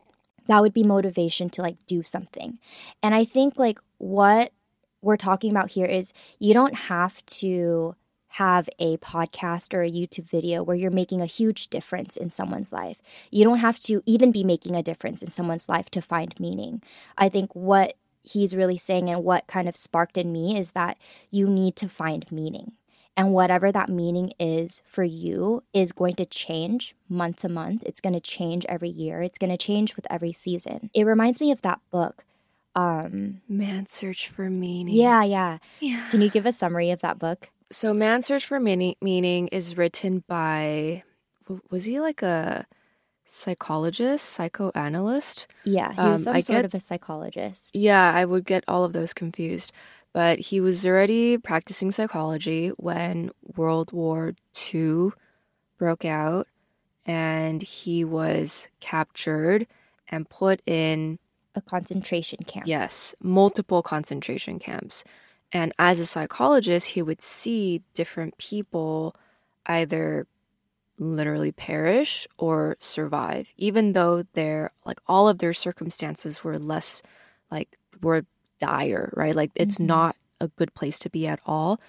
[0.50, 2.58] that would be motivation to like do something.
[3.04, 4.52] And I think like what
[5.02, 7.96] we're talking about here is you don't have to
[8.34, 12.74] have a podcast or a YouTube video where you're making a huge difference in someone's
[12.74, 12.98] life.
[13.32, 16.82] You don't have to even be making a difference in someone's life to find meaning.
[17.18, 17.94] I think what
[18.24, 20.98] he's really saying and what kind of sparked in me is that
[21.30, 22.74] you need to find meaning.
[23.20, 27.84] And whatever that meaning is for you is going to change month to month.
[27.86, 29.22] It's going to change every year.
[29.22, 30.90] It's going to change with every season.
[30.94, 32.24] It reminds me of that book.
[32.76, 34.96] Um, Man's Search for Meaning.
[34.96, 35.58] Yeah, yeah.
[35.82, 36.08] Yeah.
[36.10, 37.50] Can you give a summary of that book?
[37.70, 41.04] So, Man's Search for Meaning, meaning is written by,
[41.70, 42.66] was he like a
[43.26, 45.46] psychologist, psychoanalyst?
[45.66, 47.76] Yeah, he was um, some I sort get, of a psychologist.
[47.76, 49.74] Yeah, I would get all of those confused
[50.14, 54.34] but he was already practicing psychology when World War
[54.74, 55.10] II
[55.78, 56.48] broke out
[57.06, 59.68] and he was captured
[60.08, 61.20] and put in
[61.56, 62.68] a concentration camp.
[62.68, 65.04] Yes, multiple concentration camps.
[65.52, 69.16] And as a psychologist, he would see different people
[69.66, 70.28] either
[71.00, 77.02] literally perish or survive, even though their like all of their circumstances were less
[77.50, 78.26] like were
[78.60, 79.36] dire, right?
[79.36, 79.88] Like it's mm-hmm.
[79.88, 81.80] not a good place to be at all.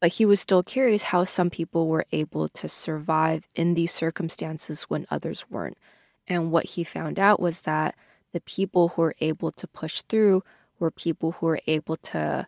[0.00, 4.84] But he was still curious how some people were able to survive in these circumstances
[4.84, 5.76] when others weren't.
[6.28, 7.96] And what he found out was that
[8.32, 10.44] the people who were able to push through
[10.78, 12.46] were people who were able to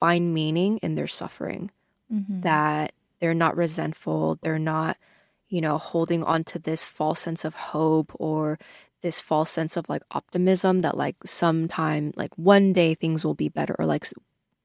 [0.00, 1.70] find meaning in their suffering.
[2.12, 2.40] Mm-hmm.
[2.40, 4.96] That they're not resentful, they're not,
[5.48, 8.58] you know, holding on to this false sense of hope or
[9.02, 13.48] this false sense of like optimism that like sometime like one day things will be
[13.48, 14.06] better or like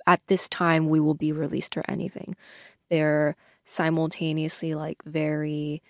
[0.08, 2.36] at this time we will be released or anything.
[2.90, 5.82] They're simultaneously like very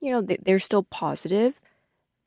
[0.00, 1.60] you know they're still positive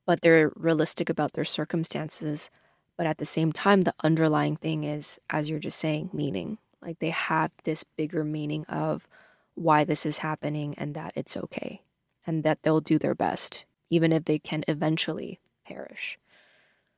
[0.06, 2.50] but they're realistic about their circumstances.
[2.98, 6.58] But at the same time the underlying thing is as you're just saying meaning.
[6.82, 9.08] Like they have this bigger meaning of
[9.56, 11.82] why this is happening and that it's okay
[12.26, 16.18] and that they'll do their best, even if they can eventually perish.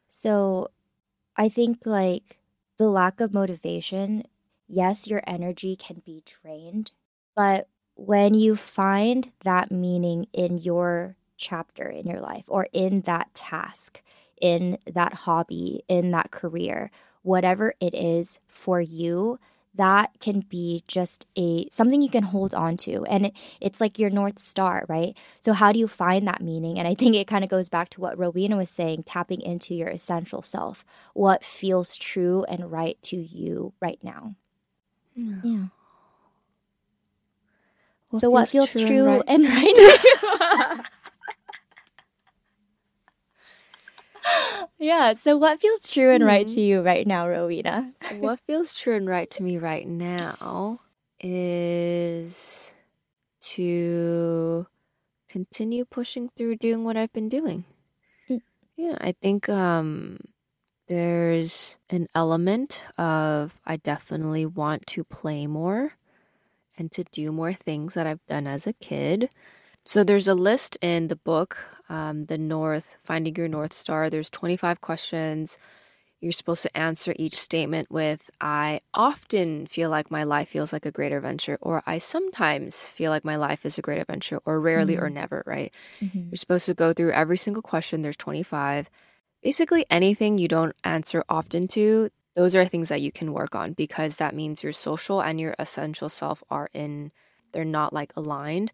[0.10, 0.69] So
[1.36, 2.39] I think like
[2.77, 4.23] the lack of motivation,
[4.67, 6.91] yes, your energy can be drained,
[7.36, 13.34] but when you find that meaning in your chapter in your life or in that
[13.34, 14.01] task,
[14.41, 16.91] in that hobby, in that career,
[17.23, 19.39] whatever it is for you,
[19.77, 23.03] that can be just a something you can hold on to.
[23.05, 25.17] And it, it's like your north star right?
[25.41, 26.79] So how do you find that meaning?
[26.79, 29.73] And i think it kind of goes back to what rowena was saying tapping into
[29.75, 34.35] your essential self what feels true and right to you right now.
[35.15, 35.65] Yeah, yeah.
[38.09, 40.83] What so what feels true, true and right, and right to you
[44.79, 45.13] yeah.
[45.13, 46.59] So, what feels true and right to hmm.
[46.59, 47.93] you right now, Rowena?
[48.19, 50.79] what feels true and right to me right now
[51.19, 52.73] is
[53.41, 54.67] to
[55.29, 57.65] continue pushing through doing what I've been doing.
[58.29, 58.41] Mm.
[58.77, 60.19] Yeah, I think um,
[60.88, 65.93] there's an element of I definitely want to play more
[66.77, 69.29] and to do more things that I've done as a kid.
[69.85, 71.57] So there's a list in the book,
[71.89, 74.09] um, The North, Finding Your North Star.
[74.09, 75.59] There's 25 questions.
[76.21, 80.87] You're supposed to answer each statement with I often feel like my life feels like
[80.87, 84.59] a great adventure, or I sometimes feel like my life is a great adventure, or
[84.59, 85.03] rarely mm-hmm.
[85.03, 85.71] or never, right?
[86.01, 86.29] Mm-hmm.
[86.29, 88.01] You're supposed to go through every single question.
[88.01, 88.89] There's 25.
[89.43, 93.73] Basically, anything you don't answer often to, those are things that you can work on
[93.73, 97.11] because that means your social and your essential self are in,
[97.51, 98.71] they're not like aligned.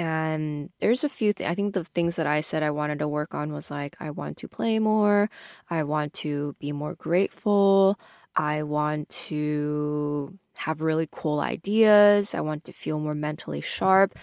[0.00, 1.50] And there's a few things.
[1.50, 4.08] I think the things that I said I wanted to work on was like, I
[4.10, 5.28] want to play more.
[5.68, 8.00] I want to be more grateful.
[8.34, 12.34] I want to have really cool ideas.
[12.34, 14.18] I want to feel more mentally sharp.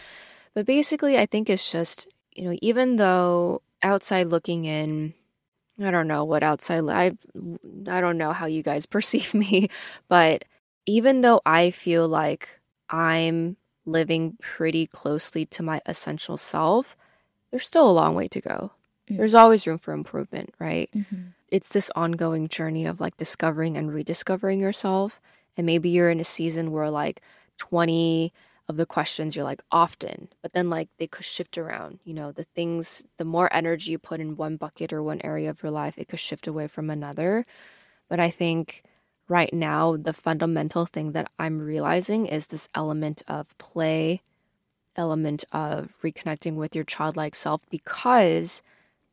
[0.55, 5.13] But basically, I think it's just, you know, even though outside looking in,
[5.79, 7.11] I don't know what outside I
[7.87, 9.69] I don't know how you guys perceive me,
[10.07, 10.43] but
[10.87, 12.49] even though I feel like
[12.89, 13.57] I'm
[13.87, 16.95] living pretty closely to my essential self,
[17.51, 18.71] there's still a long way to go.
[19.07, 19.17] Mm-hmm.
[19.17, 20.89] There's always room for improvement, right?
[20.95, 21.29] Mm-hmm.
[21.49, 25.21] It's this ongoing journey of like discovering and rediscovering yourself.
[25.55, 27.21] And maybe you're in a season where like
[27.57, 28.33] 20
[28.69, 31.99] of the questions you're like often, but then like they could shift around.
[32.03, 35.49] You know, the things, the more energy you put in one bucket or one area
[35.49, 37.45] of your life, it could shift away from another.
[38.09, 38.83] But I think
[39.27, 44.21] right now, the fundamental thing that I'm realizing is this element of play,
[44.95, 48.61] element of reconnecting with your childlike self because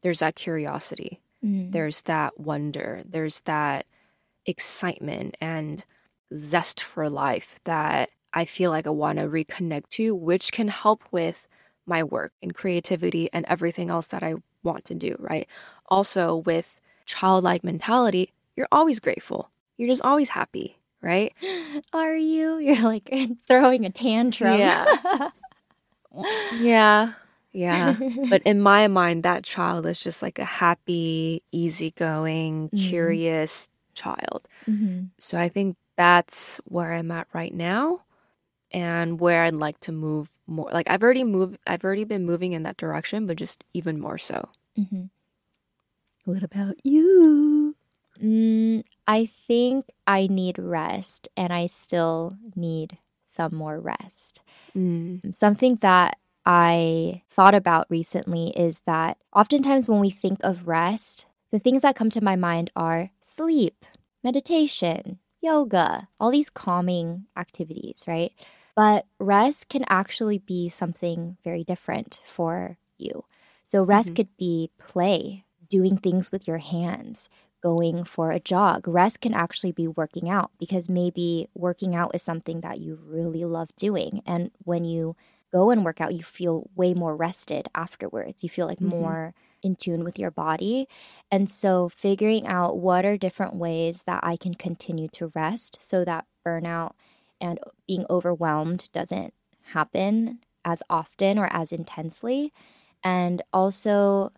[0.02, 1.70] there's that curiosity, mm.
[1.72, 3.86] there's that wonder, there's that
[4.46, 5.84] excitement and
[6.34, 11.02] zest for life that I feel like I want to reconnect to, which can help
[11.10, 11.46] with
[11.86, 15.48] my work and creativity and everything else that I want to do, right?
[15.88, 21.32] Also, with childlike mentality, you're always grateful you're just always happy, right?
[21.92, 22.58] Are you?
[22.62, 23.12] You're like
[23.46, 24.58] throwing a tantrum.
[24.58, 25.30] Yeah.
[26.54, 27.12] yeah.
[27.52, 27.96] Yeah.
[28.28, 32.88] But in my mind, that child is just like a happy, easygoing, mm-hmm.
[32.88, 34.48] curious child.
[34.68, 35.04] Mm-hmm.
[35.18, 38.02] So I think that's where I'm at right now
[38.72, 40.68] and where I'd like to move more.
[40.72, 44.18] Like I've already moved, I've already been moving in that direction, but just even more
[44.18, 44.48] so.
[44.76, 45.04] Mm-hmm.
[46.24, 47.76] What about you?
[48.22, 54.42] Mm, I think I need rest and I still need some more rest.
[54.76, 55.34] Mm.
[55.34, 61.58] Something that I thought about recently is that oftentimes when we think of rest, the
[61.58, 63.84] things that come to my mind are sleep,
[64.22, 68.32] meditation, yoga, all these calming activities, right?
[68.76, 73.24] But rest can actually be something very different for you.
[73.64, 74.14] So, rest mm-hmm.
[74.16, 77.28] could be play, doing things with your hands,
[77.64, 78.86] going for a jog.
[78.86, 83.42] Rest can actually be working out because maybe working out is something that you really
[83.46, 84.20] love doing.
[84.26, 85.16] And when you
[85.50, 88.42] go and work out, you feel way more rested afterwards.
[88.42, 89.00] You feel like mm-hmm.
[89.00, 90.86] more in tune with your body.
[91.30, 96.04] And so, figuring out what are different ways that I can continue to rest so
[96.04, 96.92] that burnout
[97.40, 97.58] and
[97.88, 99.32] being overwhelmed doesn't
[99.72, 102.52] happen as often or as intensely.
[103.02, 104.32] And also,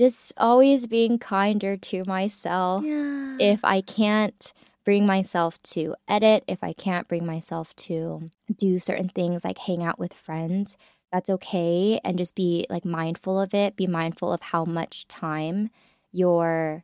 [0.00, 2.82] just always being kinder to myself.
[2.82, 3.36] Yeah.
[3.38, 9.10] If I can't bring myself to edit, if I can't bring myself to do certain
[9.10, 10.78] things like hang out with friends,
[11.12, 12.00] that's okay.
[12.02, 13.76] And just be like mindful of it.
[13.76, 15.68] Be mindful of how much time
[16.12, 16.82] you're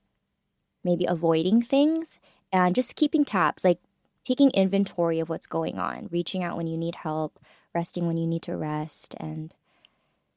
[0.84, 2.20] maybe avoiding things
[2.52, 3.64] and just keeping tabs.
[3.64, 3.78] Like
[4.24, 7.38] taking inventory of what's going on, reaching out when you need help,
[7.74, 9.14] resting when you need to rest.
[9.18, 9.54] And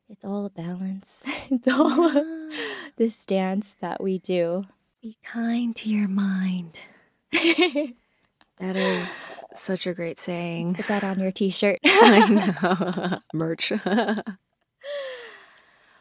[0.09, 1.23] it's all a balance.
[1.49, 2.11] it's all
[2.97, 4.65] this dance that we do.
[5.01, 6.79] Be kind to your mind.
[7.31, 7.95] that
[8.75, 10.73] is such a great saying.
[10.73, 11.79] Put that on your t shirt.
[11.85, 13.19] I know.
[13.33, 13.71] Merch.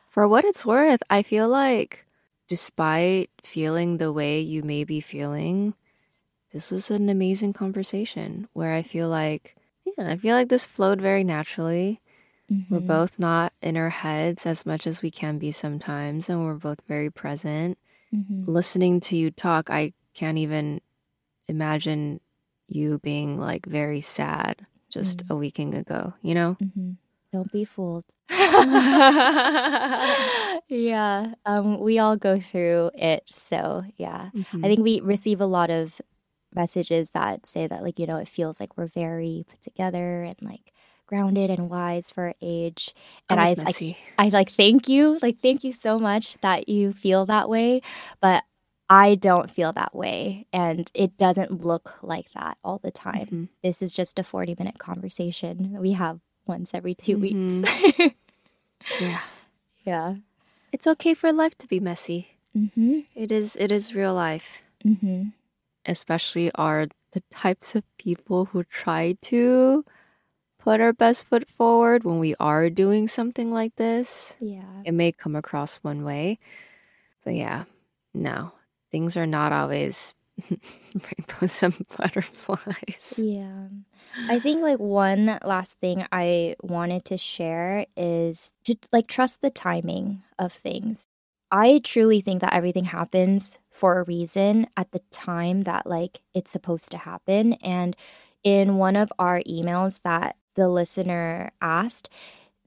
[0.08, 2.04] For what it's worth, I feel like
[2.48, 5.74] despite feeling the way you may be feeling,
[6.52, 9.54] this was an amazing conversation where I feel like,
[9.84, 12.00] yeah, I feel like this flowed very naturally.
[12.52, 12.74] Mm-hmm.
[12.74, 16.54] We're both not in our heads as much as we can be sometimes, and we're
[16.54, 17.78] both very present.
[18.14, 18.50] Mm-hmm.
[18.50, 20.80] Listening to you talk, I can't even
[21.46, 22.20] imagine
[22.66, 25.32] you being like very sad just mm-hmm.
[25.34, 26.56] a weekend ago, you know?
[26.62, 26.92] Mm-hmm.
[27.32, 28.06] Don't be fooled.
[30.68, 33.28] yeah, um, we all go through it.
[33.28, 34.64] So, yeah, mm-hmm.
[34.64, 36.00] I think we receive a lot of
[36.54, 40.36] messages that say that, like, you know, it feels like we're very put together and
[40.40, 40.72] like
[41.08, 42.94] grounded and wise for our age.
[43.28, 47.26] And I, I, I like thank you, like, thank you so much that you feel
[47.26, 47.80] that way.
[48.20, 48.44] But
[48.90, 50.46] I don't feel that way.
[50.52, 53.26] And it doesn't look like that all the time.
[53.26, 53.44] Mm-hmm.
[53.62, 57.62] This is just a 40 minute conversation we have once every 2 mm-hmm.
[58.00, 58.14] weeks.
[59.00, 59.20] yeah.
[59.84, 60.14] Yeah.
[60.72, 62.36] It's okay for life to be messy.
[62.56, 63.00] Mm-hmm.
[63.14, 63.56] It is.
[63.56, 64.58] It is real life.
[64.84, 65.28] Mm-hmm.
[65.86, 69.84] Especially are the types of people who try to
[70.68, 74.36] put our best foot forward when we are doing something like this.
[74.38, 74.82] Yeah.
[74.84, 76.38] It may come across one way,
[77.24, 77.64] but yeah,
[78.12, 78.52] no,
[78.92, 80.14] things are not always
[80.50, 83.14] rainbows and butterflies.
[83.16, 83.68] Yeah.
[84.28, 89.48] I think like one last thing I wanted to share is to like trust the
[89.48, 91.06] timing of things.
[91.50, 96.50] I truly think that everything happens for a reason at the time that like it's
[96.50, 97.96] supposed to happen and
[98.44, 102.10] in one of our emails that the listener asked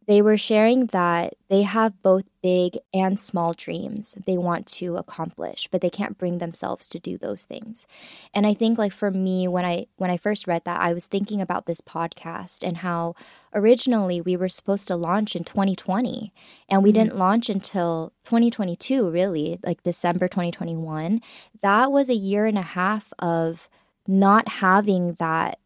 [0.08, 5.68] they were sharing that they have both big and small dreams they want to accomplish
[5.70, 7.86] but they can't bring themselves to do those things
[8.34, 11.06] and i think like for me when i when i first read that i was
[11.06, 13.14] thinking about this podcast and how
[13.54, 16.34] originally we were supposed to launch in 2020
[16.70, 17.04] and we mm-hmm.
[17.04, 21.22] didn't launch until 2022 really like december 2021
[21.62, 23.68] that was a year and a half of
[24.08, 25.60] not having that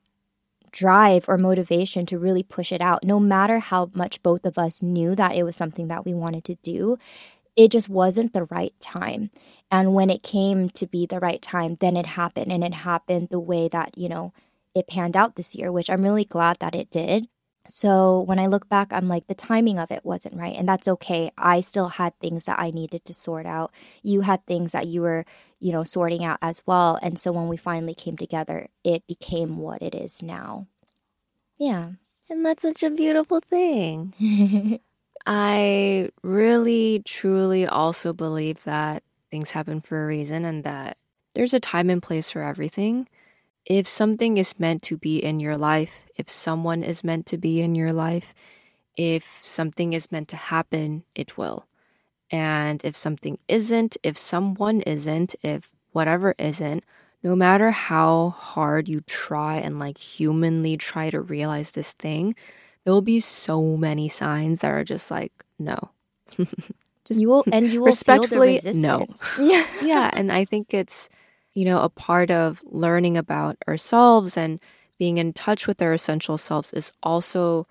[0.76, 4.84] drive or motivation to really push it out, no matter how much both of us
[4.84, 6.97] knew that it was something that we wanted to do.
[7.55, 9.32] It just wasn't the right time.
[9.71, 12.51] And when it came to be the right time, then it happened.
[12.51, 14.34] And it happened the way that, you know,
[14.76, 17.30] it panned out this year, which I'm really glad that it did.
[17.65, 20.55] So when I look back, I'm like, the timing of it wasn't right.
[20.55, 21.32] And that's okay.
[21.38, 23.71] I still had things that I needed to sort out.
[24.03, 25.26] You had things that you were,
[25.66, 26.99] you know, sorting out as well.
[27.01, 30.68] And so when we finally came together, it became what it is now.
[31.57, 31.84] Yeah.
[32.30, 34.80] And that's such a beautiful thing.
[35.26, 39.01] I really, truly also believe that
[39.32, 40.97] things happen for a reason and that
[41.34, 43.07] there's a time and place for everything.
[43.66, 47.59] If something is meant to be in your life, if someone is meant to be
[47.59, 48.36] in your life,
[48.95, 51.66] if something is meant to happen, it will.
[52.32, 56.84] And if something isn't, if someone isn't, if whatever isn't,
[57.23, 62.36] no matter how hard you try and like humanly try to realize this thing,
[62.84, 65.89] there will be so many signs that are just like, no.
[67.05, 69.05] just you will and you will respectfully no.
[69.39, 69.65] yeah.
[69.82, 70.09] yeah.
[70.13, 71.09] And I think it's,
[71.53, 74.59] you know, a part of learning about ourselves and
[74.99, 77.67] being in touch with our essential selves is also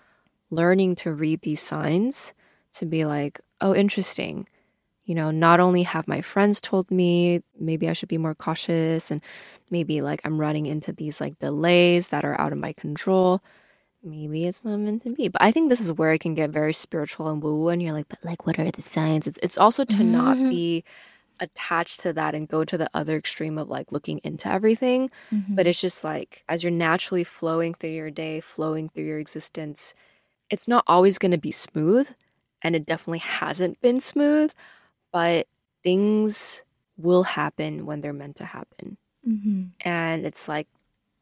[0.50, 2.34] learning to read these signs
[2.74, 4.46] to be like, oh, interesting
[5.04, 9.10] you know, not only have my friends told me maybe I should be more cautious
[9.10, 9.20] and
[9.70, 13.42] maybe like I'm running into these like delays that are out of my control.
[14.02, 15.28] Maybe it's not meant to be.
[15.28, 17.68] But I think this is where it can get very spiritual and woo woo.
[17.68, 19.26] And you're like, but like, what are the signs?
[19.26, 20.50] It's, it's also to not mm-hmm.
[20.50, 20.84] be
[21.40, 25.10] attached to that and go to the other extreme of like looking into everything.
[25.32, 25.54] Mm-hmm.
[25.54, 29.94] But it's just like, as you're naturally flowing through your day, flowing through your existence,
[30.48, 32.10] it's not always going to be smooth.
[32.64, 34.50] And it definitely hasn't been smooth
[35.14, 35.46] but
[35.84, 36.64] things
[36.98, 38.96] will happen when they're meant to happen.
[39.26, 39.66] Mm-hmm.
[39.88, 40.66] And it's like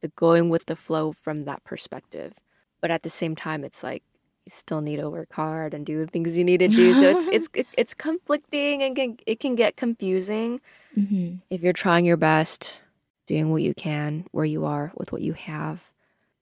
[0.01, 2.33] the going with the flow from that perspective.
[2.81, 4.03] But at the same time, it's like
[4.47, 6.95] you still need to work hard and do the things you need to do.
[6.95, 10.63] So it's it's it's conflicting and can, it can get confusing
[10.97, 11.35] mm-hmm.
[11.51, 12.81] if you're trying your best,
[13.27, 15.83] doing what you can where you are with what you have,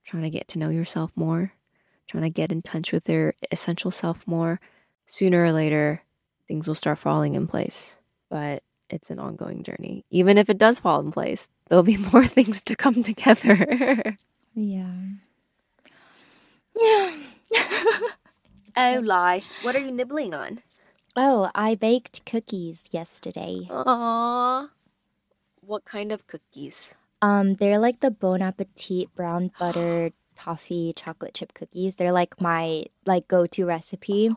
[0.05, 1.53] trying to get to know yourself more,
[2.07, 4.61] trying to get in touch with your essential self more.
[5.11, 6.03] Sooner or later,
[6.47, 7.97] things will start falling in place.
[8.29, 10.05] But it's an ongoing journey.
[10.09, 14.17] Even if it does fall in place, there'll be more things to come together.
[14.55, 14.95] yeah.
[16.77, 17.17] Yeah.
[18.77, 19.43] oh, lie.
[19.63, 20.63] What are you nibbling on?
[21.17, 23.67] Oh, I baked cookies yesterday.
[23.69, 24.69] Aww.
[25.63, 26.95] What kind of cookies?
[27.21, 31.97] Um, they're like the Bon Appetit brown butter toffee chocolate chip cookies.
[31.97, 34.31] They're like my like go-to recipe.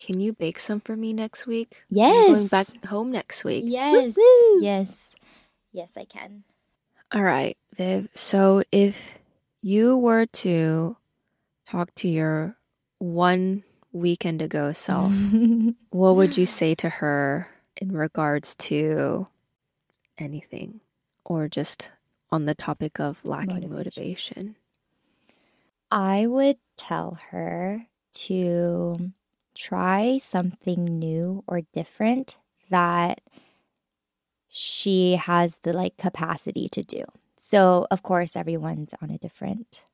[0.00, 1.82] Can you bake some for me next week?
[1.90, 2.28] Yes.
[2.28, 3.64] I'm going back home next week.
[3.66, 4.16] Yes.
[4.16, 4.62] Woo-woo.
[4.62, 5.14] Yes.
[5.72, 6.44] Yes, I can.
[7.12, 8.08] All right, Viv.
[8.14, 9.18] So if
[9.60, 10.96] you were to
[11.66, 12.56] talk to your
[12.98, 15.12] one weekend ago self,
[15.90, 19.26] what would you say to her in regards to
[20.18, 20.80] anything
[21.24, 21.90] or just
[22.30, 23.74] on the topic of lacking motivation?
[23.74, 24.56] motivation?
[25.90, 29.12] I would tell her to
[29.58, 32.38] try something new or different
[32.70, 33.20] that
[34.48, 37.04] she has the like capacity to do.
[37.36, 39.84] So, of course, everyone's on a different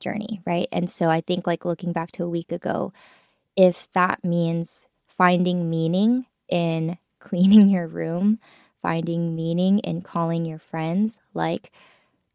[0.00, 0.68] journey, right?
[0.72, 2.92] And so I think like looking back to a week ago,
[3.56, 8.38] if that means finding meaning in cleaning your room,
[8.80, 11.72] finding meaning in calling your friends, like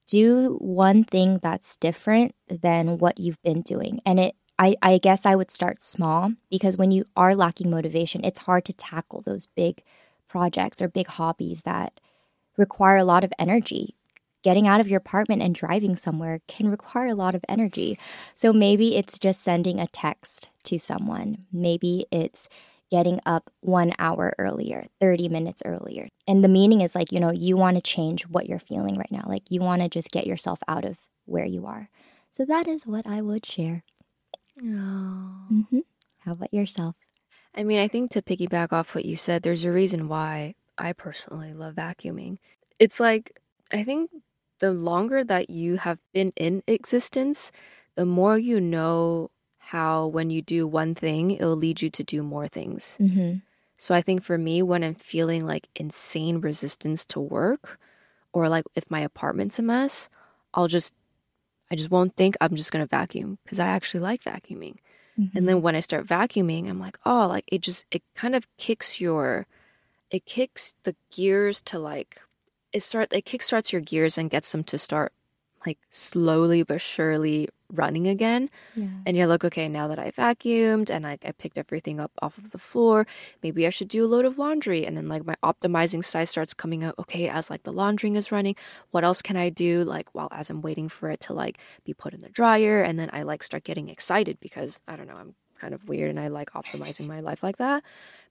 [0.06, 4.02] do one thing that's different than what you've been doing.
[4.06, 8.24] And it I, I guess I would start small because when you are lacking motivation,
[8.24, 9.84] it's hard to tackle those big
[10.28, 12.00] projects or big hobbies that
[12.58, 13.96] require a lot of energy.
[14.44, 17.98] Getting out of your apartment and driving somewhere can require a lot of energy.
[18.36, 21.46] So maybe it's just sending a text to someone.
[21.52, 22.50] Maybe it's
[22.92, 26.10] getting up one hour earlier, 30 minutes earlier.
[26.28, 29.12] And the meaning is like, you know, you want to change what you're feeling right
[29.12, 29.24] now.
[29.26, 31.90] Like you want to just get yourself out of where you are.
[32.32, 33.84] So that is what I would share.
[34.62, 35.48] Oh.
[35.52, 35.80] Mm-hmm.
[36.20, 36.96] How about yourself?
[37.56, 40.94] I mean, I think to piggyback off what you said, there's a reason why I
[40.94, 42.38] personally love vacuuming.
[42.80, 43.40] It's like,
[43.72, 44.10] I think
[44.60, 47.52] the longer that you have been in existence,
[47.96, 52.24] the more you know how when you do one thing, it'll lead you to do
[52.24, 52.98] more things.
[53.00, 53.38] Mm-hmm.
[53.78, 57.80] So I think for me, when I'm feeling like insane resistance to work,
[58.32, 60.10] or like if my apartment's a mess,
[60.54, 60.94] I'll just
[61.74, 64.76] I just won't think I'm just going to vacuum because I actually like vacuuming.
[65.20, 65.36] Mm-hmm.
[65.36, 68.46] And then when I start vacuuming, I'm like, oh, like it just, it kind of
[68.58, 69.48] kicks your,
[70.12, 72.22] it kicks the gears to like,
[72.74, 75.14] it start, it kickstarts your gears and gets them to start
[75.66, 78.50] like slowly but surely running again.
[78.76, 78.88] Yeah.
[79.06, 82.38] And you're like, okay, now that I vacuumed and I, I picked everything up off
[82.38, 83.06] of the floor,
[83.42, 84.86] maybe I should do a load of laundry.
[84.86, 88.32] And then like my optimizing side starts coming out, okay, as like the laundering is
[88.32, 88.56] running,
[88.92, 89.84] what else can I do?
[89.84, 92.82] Like while as I'm waiting for it to like be put in the dryer.
[92.82, 96.10] And then I like start getting excited because I don't know, I'm kind of weird
[96.10, 97.84] and I like optimizing my life like that.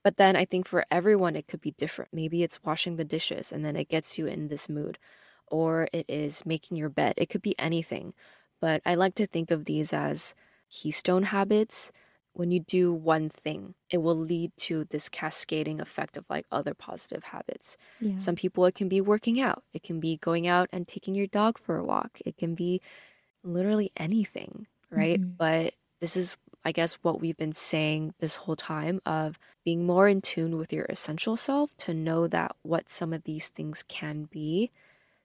[0.03, 2.13] But then I think for everyone, it could be different.
[2.13, 4.99] Maybe it's washing the dishes and then it gets you in this mood,
[5.47, 7.15] or it is making your bed.
[7.17, 8.15] It could be anything
[8.63, 10.37] but I like to think of these as
[10.71, 11.91] keystone habits.
[12.33, 16.73] When you do one thing, it will lead to this cascading effect of like other
[16.73, 17.77] positive habits.
[18.01, 18.17] Yeah.
[18.17, 21.27] Some people, it can be working out, it can be going out and taking your
[21.27, 22.81] dog for a walk, it can be
[23.43, 25.21] literally anything, right?
[25.21, 25.33] Mm-hmm.
[25.37, 30.07] But this is, I guess, what we've been saying this whole time of being more
[30.07, 34.29] in tune with your essential self to know that what some of these things can
[34.31, 34.71] be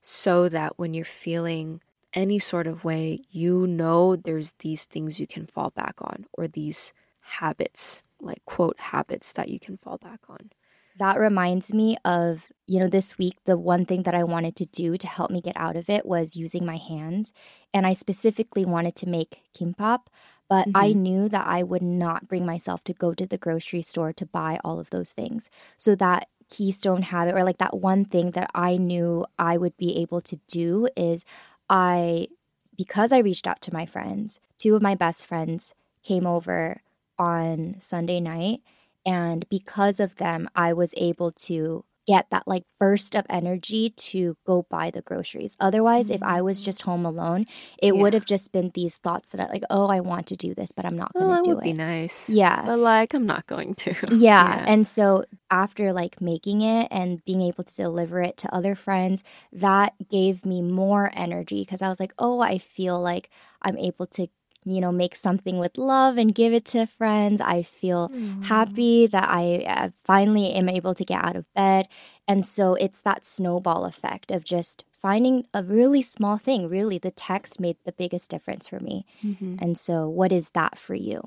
[0.01, 1.81] so that when you're feeling
[2.17, 6.47] any sort of way, you know there's these things you can fall back on or
[6.47, 6.91] these
[7.21, 10.49] habits, like quote habits that you can fall back on.
[10.97, 14.65] That reminds me of, you know, this week, the one thing that I wanted to
[14.65, 17.33] do to help me get out of it was using my hands.
[17.71, 20.07] And I specifically wanted to make kimbap,
[20.49, 20.77] but mm-hmm.
[20.77, 24.25] I knew that I would not bring myself to go to the grocery store to
[24.25, 25.51] buy all of those things.
[25.77, 29.97] So that keystone habit, or like that one thing that I knew I would be
[29.97, 31.25] able to do, is
[31.69, 32.27] I,
[32.75, 36.81] because I reached out to my friends, two of my best friends came over
[37.17, 38.61] on Sunday night.
[39.05, 44.37] And because of them, I was able to get that like burst of energy to
[44.45, 45.55] go buy the groceries.
[45.59, 46.15] Otherwise, mm-hmm.
[46.15, 47.45] if I was just home alone,
[47.81, 48.01] it yeah.
[48.01, 50.71] would have just been these thoughts that I like, oh, I want to do this,
[50.71, 51.63] but I'm not going to well, do would it.
[51.63, 53.95] Be nice, yeah, but like I'm not going to.
[54.17, 54.57] Yeah.
[54.57, 58.73] yeah, and so after like making it and being able to deliver it to other
[58.73, 63.29] friends, that gave me more energy because I was like, oh, I feel like
[63.61, 64.27] I'm able to
[64.65, 67.39] you know, make something with love and give it to friends.
[67.39, 68.43] I feel mm.
[68.43, 71.87] happy that I uh, finally am able to get out of bed.
[72.27, 76.67] And so it's that snowball effect of just finding a really small thing.
[76.67, 79.05] Really, the text made the biggest difference for me.
[79.23, 79.55] Mm-hmm.
[79.59, 81.21] And so, what is that for you?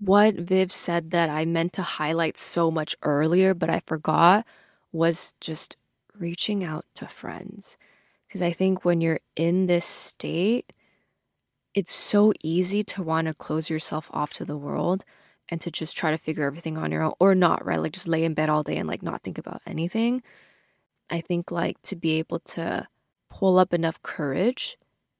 [0.00, 4.44] What Viv said that I meant to highlight so much earlier, but I forgot
[4.92, 5.76] was just
[6.18, 7.78] reaching out to friends.
[8.26, 10.74] Because I think when you're in this state,
[11.78, 15.04] it's so easy to want to close yourself off to the world
[15.48, 17.80] and to just try to figure everything on your own or not, right?
[17.80, 20.20] Like just lay in bed all day and like not think about anything.
[21.08, 22.88] I think like to be able to
[23.30, 24.76] pull up enough courage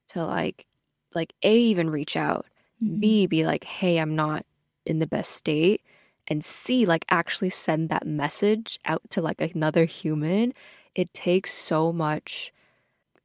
[0.09, 0.67] to like
[1.15, 2.47] like A even reach out,
[2.83, 2.99] mm-hmm.
[2.99, 4.45] B be like, "Hey, I'm not
[4.85, 5.81] in the best state."
[6.27, 10.55] And C like actually send that message out to like another human.
[10.97, 12.53] It takes so much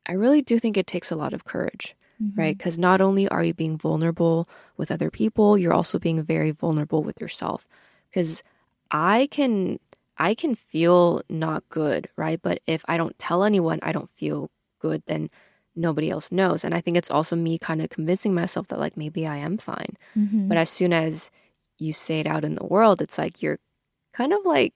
[0.06, 2.40] I really do think it takes a lot of courage mm-hmm.
[2.40, 2.58] right?
[2.58, 4.48] Because not only are you being vulnerable
[4.78, 7.68] with other people, you're also being very vulnerable with yourself.
[8.10, 8.44] Because
[8.92, 9.80] I can
[10.18, 12.40] I can feel not good, right?
[12.42, 14.50] But if I don't tell anyone I don't feel
[14.80, 15.30] good, then
[15.76, 16.64] nobody else knows.
[16.64, 19.58] And I think it's also me kind of convincing myself that like maybe I am
[19.58, 19.98] fine.
[20.16, 20.48] Mm-hmm.
[20.48, 21.32] But as soon as
[21.80, 23.60] you say it out in the world, it's like you're
[24.14, 24.74] kind of like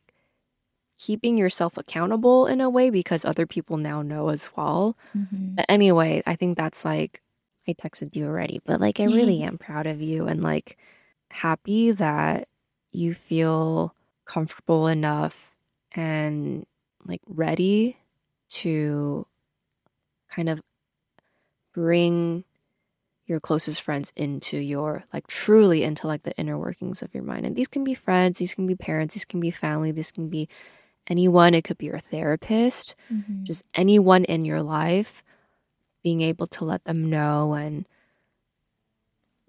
[0.98, 4.98] keeping yourself accountable in a way because other people now know as well.
[5.16, 5.56] Mm-hmm.
[5.56, 7.22] But anyway, I think that's like
[7.68, 10.78] I texted you already, but like I really am proud of you and like
[11.30, 12.48] happy that
[12.92, 13.94] you feel
[14.26, 15.56] comfortable enough
[15.92, 16.66] and
[17.06, 17.98] like ready
[18.50, 19.26] to
[20.30, 20.62] kind of
[21.74, 22.44] bring
[23.26, 27.46] your closest friends into your like truly into like the inner workings of your mind.
[27.46, 30.30] And these can be friends, these can be parents, these can be family, this can
[30.30, 30.48] be
[31.08, 31.54] anyone.
[31.54, 33.44] It could be your therapist, mm-hmm.
[33.44, 35.24] just anyone in your life
[36.08, 37.86] being able to let them know and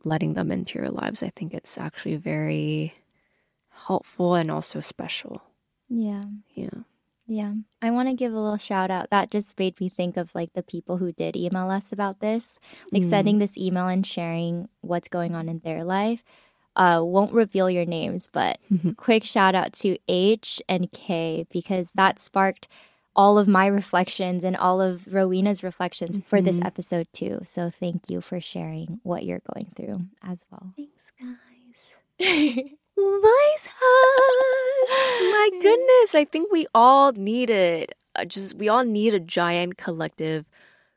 [0.03, 2.95] letting them into your lives, I think it's actually very
[3.87, 5.41] helpful and also special.
[5.89, 6.25] Yeah.
[6.55, 6.81] Yeah.
[7.29, 7.53] Yeah.
[7.81, 9.11] I want to give a little shout out.
[9.11, 12.59] That just made me think of like the people who did email us about this,
[12.91, 13.09] like mm.
[13.09, 16.25] sending this email and sharing what's going on in their life.
[16.75, 18.59] Uh, won't reveal your names, but
[18.97, 22.67] quick shout out to H and K because that sparked
[23.19, 26.29] all of my reflections and all of Rowena's reflections mm-hmm.
[26.29, 26.69] for this mm-hmm.
[26.69, 27.41] episode too.
[27.45, 30.73] So thank you for sharing what you're going through as well.
[30.77, 31.35] Thanks, guys.
[32.97, 35.31] Voice hug.
[35.33, 37.95] My goodness, I think we all need it.
[38.15, 40.47] Uh, just we all need a giant collective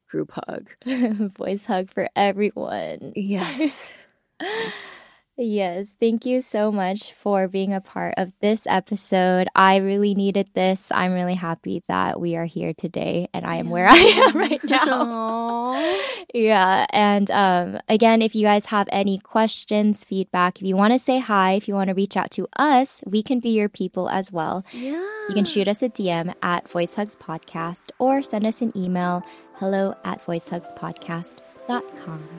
[0.07, 0.69] group hug.
[0.85, 3.13] Voice hug for everyone.
[3.15, 3.91] Yes.
[4.39, 4.97] yes.
[5.37, 9.47] Yes, thank you so much for being a part of this episode.
[9.55, 10.91] I really needed this.
[10.93, 13.71] I'm really happy that we are here today and I am yeah.
[13.71, 16.01] where I am right now.
[16.33, 20.99] yeah, and um, again, if you guys have any questions, feedback, if you want to
[20.99, 24.09] say hi, if you want to reach out to us, we can be your people
[24.09, 24.65] as well.
[24.73, 25.01] Yeah.
[25.29, 29.23] You can shoot us a DM at Voice Hugs Podcast or send us an email
[29.55, 32.29] hello at voicehugspodcast.com.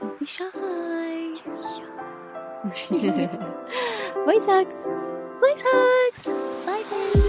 [0.00, 1.88] Don't be shy.
[4.24, 4.86] Voice hugs.
[5.40, 6.26] Voice hugs.
[6.64, 7.21] Bye then.